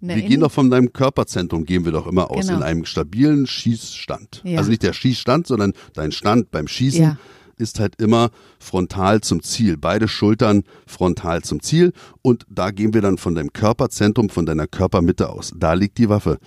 Na, 0.00 0.10
wir 0.10 0.18
innen? 0.18 0.28
gehen 0.28 0.40
doch 0.42 0.52
von 0.52 0.70
deinem 0.70 0.92
Körperzentrum, 0.92 1.64
gehen 1.64 1.84
wir 1.84 1.90
doch 1.90 2.06
immer 2.06 2.30
aus, 2.30 2.46
genau. 2.46 2.58
in 2.58 2.62
einem 2.62 2.84
stabilen 2.84 3.48
Schießstand. 3.48 4.42
Ja. 4.44 4.58
Also 4.58 4.70
nicht 4.70 4.84
der 4.84 4.92
Schießstand, 4.92 5.48
sondern 5.48 5.72
dein 5.94 6.12
Stand 6.12 6.52
beim 6.52 6.68
Schießen. 6.68 7.02
Ja 7.02 7.18
ist 7.62 7.80
halt 7.80 8.00
immer 8.00 8.30
frontal 8.58 9.20
zum 9.22 9.42
Ziel. 9.42 9.76
Beide 9.78 10.08
Schultern 10.08 10.64
frontal 10.86 11.42
zum 11.42 11.62
Ziel. 11.62 11.92
Und 12.20 12.44
da 12.50 12.70
gehen 12.70 12.92
wir 12.92 13.00
dann 13.00 13.16
von 13.16 13.34
deinem 13.34 13.52
Körperzentrum, 13.52 14.28
von 14.28 14.44
deiner 14.44 14.66
Körpermitte 14.66 15.30
aus. 15.30 15.52
Da 15.56 15.72
liegt 15.72 15.96
die 15.98 16.08
Waffe. 16.08 16.38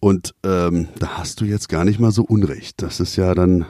Und 0.00 0.34
ähm, 0.44 0.88
da 0.98 1.18
hast 1.18 1.40
du 1.40 1.44
jetzt 1.44 1.68
gar 1.68 1.84
nicht 1.84 1.98
mal 1.98 2.12
so 2.12 2.22
Unrecht. 2.22 2.82
Das 2.82 3.00
ist 3.00 3.16
ja 3.16 3.34
dann, 3.34 3.66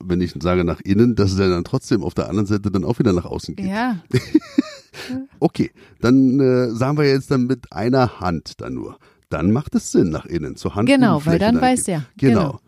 wenn 0.00 0.20
ich 0.20 0.34
sage 0.40 0.64
nach 0.64 0.80
innen, 0.80 1.14
dass 1.14 1.32
es 1.32 1.38
ja 1.38 1.48
dann 1.48 1.64
trotzdem 1.64 2.02
auf 2.04 2.14
der 2.14 2.28
anderen 2.28 2.46
Seite 2.46 2.70
dann 2.70 2.84
auch 2.84 2.98
wieder 2.98 3.12
nach 3.12 3.24
außen 3.24 3.56
geht. 3.56 3.66
Ja. 3.66 3.96
okay, 5.40 5.70
dann 6.00 6.38
äh, 6.38 6.70
sagen 6.70 6.98
wir 6.98 7.08
jetzt 7.08 7.30
dann 7.30 7.46
mit 7.46 7.72
einer 7.72 8.20
Hand 8.20 8.60
dann 8.60 8.74
nur. 8.74 8.98
Dann 9.28 9.52
macht 9.52 9.76
es 9.76 9.92
Sinn 9.92 10.10
nach 10.10 10.26
innen, 10.26 10.56
zur 10.56 10.74
Hand. 10.74 10.88
Genau, 10.88 11.24
weil 11.24 11.38
dann 11.38 11.60
weiß 11.60 11.86
ja. 11.86 12.02
Genau. 12.16 12.40
genau 12.40 12.60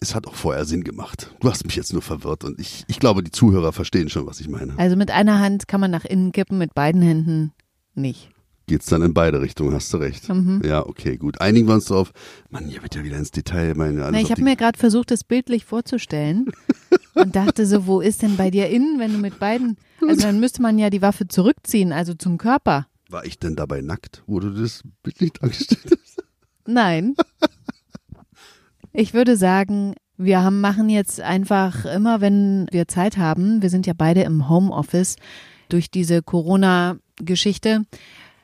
es 0.00 0.14
hat 0.14 0.26
auch 0.26 0.34
vorher 0.34 0.64
Sinn 0.64 0.84
gemacht. 0.84 1.30
Du 1.40 1.48
hast 1.48 1.64
mich 1.64 1.76
jetzt 1.76 1.92
nur 1.92 2.02
verwirrt 2.02 2.44
und 2.44 2.60
ich, 2.60 2.84
ich 2.88 2.98
glaube, 3.00 3.22
die 3.22 3.30
Zuhörer 3.30 3.72
verstehen 3.72 4.08
schon, 4.08 4.26
was 4.26 4.40
ich 4.40 4.48
meine. 4.48 4.78
Also 4.78 4.96
mit 4.96 5.10
einer 5.10 5.38
Hand 5.40 5.68
kann 5.68 5.80
man 5.80 5.90
nach 5.90 6.04
innen 6.04 6.32
kippen, 6.32 6.58
mit 6.58 6.74
beiden 6.74 7.02
Händen 7.02 7.52
nicht. 7.94 8.30
geht's 8.66 8.86
dann 8.86 9.02
in 9.02 9.14
beide 9.14 9.40
Richtungen, 9.40 9.72
hast 9.74 9.92
du 9.92 9.96
recht. 9.98 10.28
Mhm. 10.28 10.60
Ja, 10.64 10.84
okay, 10.86 11.16
gut. 11.16 11.40
Einigen 11.40 11.66
wir 11.66 11.74
uns 11.74 11.86
drauf. 11.86 12.12
Mann, 12.50 12.66
hier 12.66 12.82
wird 12.82 12.94
ja 12.94 13.04
wieder 13.04 13.16
ins 13.16 13.30
Detail. 13.30 13.74
Meine, 13.74 14.10
Na, 14.10 14.20
ich 14.20 14.30
habe 14.30 14.42
mir 14.42 14.56
gerade 14.56 14.78
versucht, 14.78 15.10
das 15.10 15.24
bildlich 15.24 15.64
vorzustellen 15.64 16.46
und 17.14 17.34
dachte 17.36 17.64
so, 17.66 17.86
wo 17.86 18.00
ist 18.00 18.22
denn 18.22 18.36
bei 18.36 18.50
dir 18.50 18.68
innen, 18.68 18.98
wenn 18.98 19.12
du 19.12 19.18
mit 19.18 19.38
beiden, 19.38 19.76
also 20.06 20.22
dann 20.22 20.40
müsste 20.40 20.60
man 20.62 20.78
ja 20.78 20.90
die 20.90 21.00
Waffe 21.02 21.26
zurückziehen, 21.28 21.92
also 21.92 22.12
zum 22.14 22.38
Körper. 22.38 22.86
War 23.08 23.24
ich 23.24 23.38
denn 23.38 23.54
dabei 23.56 23.80
nackt, 23.82 24.24
wo 24.26 24.40
du 24.40 24.50
das 24.50 24.82
bildlich 25.02 25.32
dargestellt 25.34 25.98
hast? 26.02 26.24
Nein. 26.66 27.14
Ich 28.98 29.12
würde 29.12 29.36
sagen, 29.36 29.94
wir 30.16 30.42
haben, 30.42 30.62
machen 30.62 30.88
jetzt 30.88 31.20
einfach 31.20 31.84
immer, 31.84 32.22
wenn 32.22 32.66
wir 32.70 32.88
Zeit 32.88 33.18
haben, 33.18 33.60
wir 33.60 33.68
sind 33.68 33.86
ja 33.86 33.92
beide 33.94 34.22
im 34.22 34.48
Homeoffice 34.48 35.16
durch 35.68 35.90
diese 35.90 36.22
Corona-Geschichte, 36.22 37.82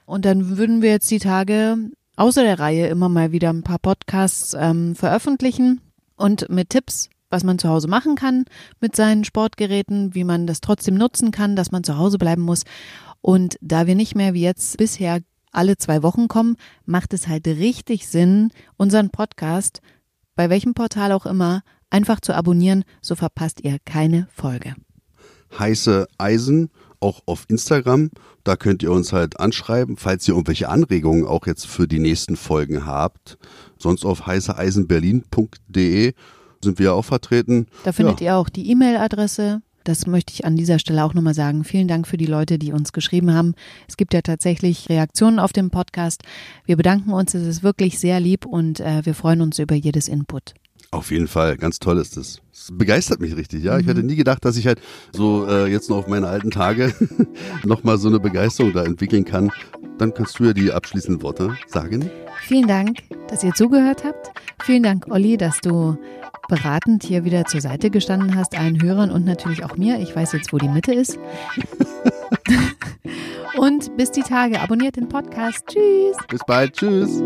und 0.04 0.26
dann 0.26 0.58
würden 0.58 0.82
wir 0.82 0.90
jetzt 0.90 1.10
die 1.10 1.20
Tage 1.20 1.78
außer 2.16 2.42
der 2.42 2.58
Reihe 2.58 2.88
immer 2.88 3.08
mal 3.08 3.32
wieder 3.32 3.48
ein 3.48 3.62
paar 3.62 3.78
Podcasts 3.78 4.54
ähm, 4.58 4.94
veröffentlichen 4.94 5.80
und 6.16 6.50
mit 6.50 6.68
Tipps, 6.68 7.08
was 7.30 7.44
man 7.44 7.58
zu 7.58 7.70
Hause 7.70 7.88
machen 7.88 8.14
kann 8.14 8.44
mit 8.78 8.94
seinen 8.94 9.24
Sportgeräten, 9.24 10.14
wie 10.14 10.24
man 10.24 10.46
das 10.46 10.60
trotzdem 10.60 10.96
nutzen 10.96 11.30
kann, 11.30 11.56
dass 11.56 11.72
man 11.72 11.82
zu 11.82 11.96
Hause 11.96 12.18
bleiben 12.18 12.42
muss. 12.42 12.64
Und 13.22 13.56
da 13.62 13.86
wir 13.86 13.94
nicht 13.94 14.16
mehr 14.16 14.34
wie 14.34 14.42
jetzt 14.42 14.76
bisher 14.76 15.20
alle 15.50 15.78
zwei 15.78 16.02
Wochen 16.02 16.28
kommen, 16.28 16.56
macht 16.84 17.14
es 17.14 17.26
halt 17.26 17.46
richtig 17.46 18.06
Sinn, 18.06 18.50
unseren 18.76 19.08
Podcast, 19.08 19.80
bei 20.34 20.50
welchem 20.50 20.74
Portal 20.74 21.12
auch 21.12 21.26
immer, 21.26 21.62
einfach 21.90 22.20
zu 22.20 22.34
abonnieren, 22.34 22.84
so 23.00 23.14
verpasst 23.14 23.60
ihr 23.62 23.78
keine 23.84 24.28
Folge. 24.34 24.74
Heiße 25.58 26.06
Eisen 26.18 26.70
auch 27.00 27.22
auf 27.26 27.44
Instagram. 27.48 28.10
Da 28.44 28.56
könnt 28.56 28.82
ihr 28.82 28.90
uns 28.90 29.12
halt 29.12 29.38
anschreiben, 29.38 29.96
falls 29.96 30.26
ihr 30.26 30.34
irgendwelche 30.34 30.68
Anregungen 30.68 31.26
auch 31.26 31.46
jetzt 31.46 31.66
für 31.66 31.86
die 31.86 31.98
nächsten 31.98 32.36
Folgen 32.36 32.86
habt. 32.86 33.38
Sonst 33.78 34.04
auf 34.04 34.26
heißeeisenberlin.de 34.26 36.14
sind 36.62 36.78
wir 36.78 36.94
auch 36.94 37.04
vertreten. 37.04 37.66
Da 37.84 37.92
findet 37.92 38.20
ja. 38.20 38.26
ihr 38.26 38.36
auch 38.36 38.48
die 38.48 38.70
E-Mail-Adresse. 38.70 39.62
Das 39.84 40.06
möchte 40.06 40.32
ich 40.32 40.44
an 40.44 40.56
dieser 40.56 40.78
Stelle 40.78 41.04
auch 41.04 41.14
nochmal 41.14 41.34
sagen. 41.34 41.64
Vielen 41.64 41.88
Dank 41.88 42.06
für 42.06 42.16
die 42.16 42.26
Leute, 42.26 42.58
die 42.58 42.72
uns 42.72 42.92
geschrieben 42.92 43.32
haben. 43.32 43.54
Es 43.88 43.96
gibt 43.96 44.14
ja 44.14 44.22
tatsächlich 44.22 44.88
Reaktionen 44.88 45.38
auf 45.38 45.52
dem 45.52 45.70
Podcast. 45.70 46.22
Wir 46.64 46.76
bedanken 46.76 47.12
uns, 47.12 47.34
es 47.34 47.46
ist 47.46 47.62
wirklich 47.62 47.98
sehr 47.98 48.20
lieb 48.20 48.46
und 48.46 48.80
äh, 48.80 49.04
wir 49.04 49.14
freuen 49.14 49.40
uns 49.40 49.58
über 49.58 49.74
jedes 49.74 50.08
Input. 50.08 50.54
Auf 50.92 51.10
jeden 51.10 51.26
Fall, 51.26 51.56
ganz 51.56 51.78
toll 51.78 51.96
ist 51.96 52.18
das. 52.18 52.42
Es 52.52 52.68
begeistert 52.70 53.18
mich 53.18 53.34
richtig, 53.34 53.64
ja. 53.64 53.74
Mhm. 53.74 53.80
Ich 53.80 53.86
hätte 53.86 54.02
nie 54.02 54.14
gedacht, 54.14 54.44
dass 54.44 54.58
ich 54.58 54.66
halt 54.66 54.78
so 55.10 55.46
äh, 55.48 55.66
jetzt 55.66 55.88
noch 55.88 55.96
auf 55.96 56.06
meine 56.06 56.28
alten 56.28 56.50
Tage 56.50 56.94
nochmal 57.64 57.96
so 57.96 58.08
eine 58.08 58.20
Begeisterung 58.20 58.74
da 58.74 58.84
entwickeln 58.84 59.24
kann. 59.24 59.50
Dann 59.96 60.12
kannst 60.12 60.38
du 60.38 60.44
ja 60.44 60.52
die 60.52 60.70
abschließenden 60.70 61.22
Worte 61.22 61.56
sagen. 61.66 62.10
Vielen 62.42 62.68
Dank, 62.68 62.98
dass 63.28 63.42
ihr 63.42 63.54
zugehört 63.54 64.04
habt. 64.04 64.32
Vielen 64.64 64.82
Dank, 64.82 65.06
Olli, 65.08 65.38
dass 65.38 65.60
du 65.60 65.96
beratend 66.48 67.04
hier 67.04 67.24
wieder 67.24 67.46
zur 67.46 67.62
Seite 67.62 67.88
gestanden 67.88 68.36
hast, 68.36 68.58
allen 68.58 68.82
Hörern 68.82 69.10
und 69.10 69.24
natürlich 69.24 69.64
auch 69.64 69.78
mir. 69.78 69.98
Ich 69.98 70.14
weiß 70.14 70.32
jetzt, 70.32 70.52
wo 70.52 70.58
die 70.58 70.68
Mitte 70.68 70.92
ist. 70.92 71.18
und 73.56 73.96
bis 73.96 74.10
die 74.10 74.22
Tage. 74.22 74.60
Abonniert 74.60 74.96
den 74.96 75.08
Podcast. 75.08 75.64
Tschüss. 75.68 76.16
Bis 76.28 76.40
bald. 76.46 76.74
Tschüss. 76.74 77.22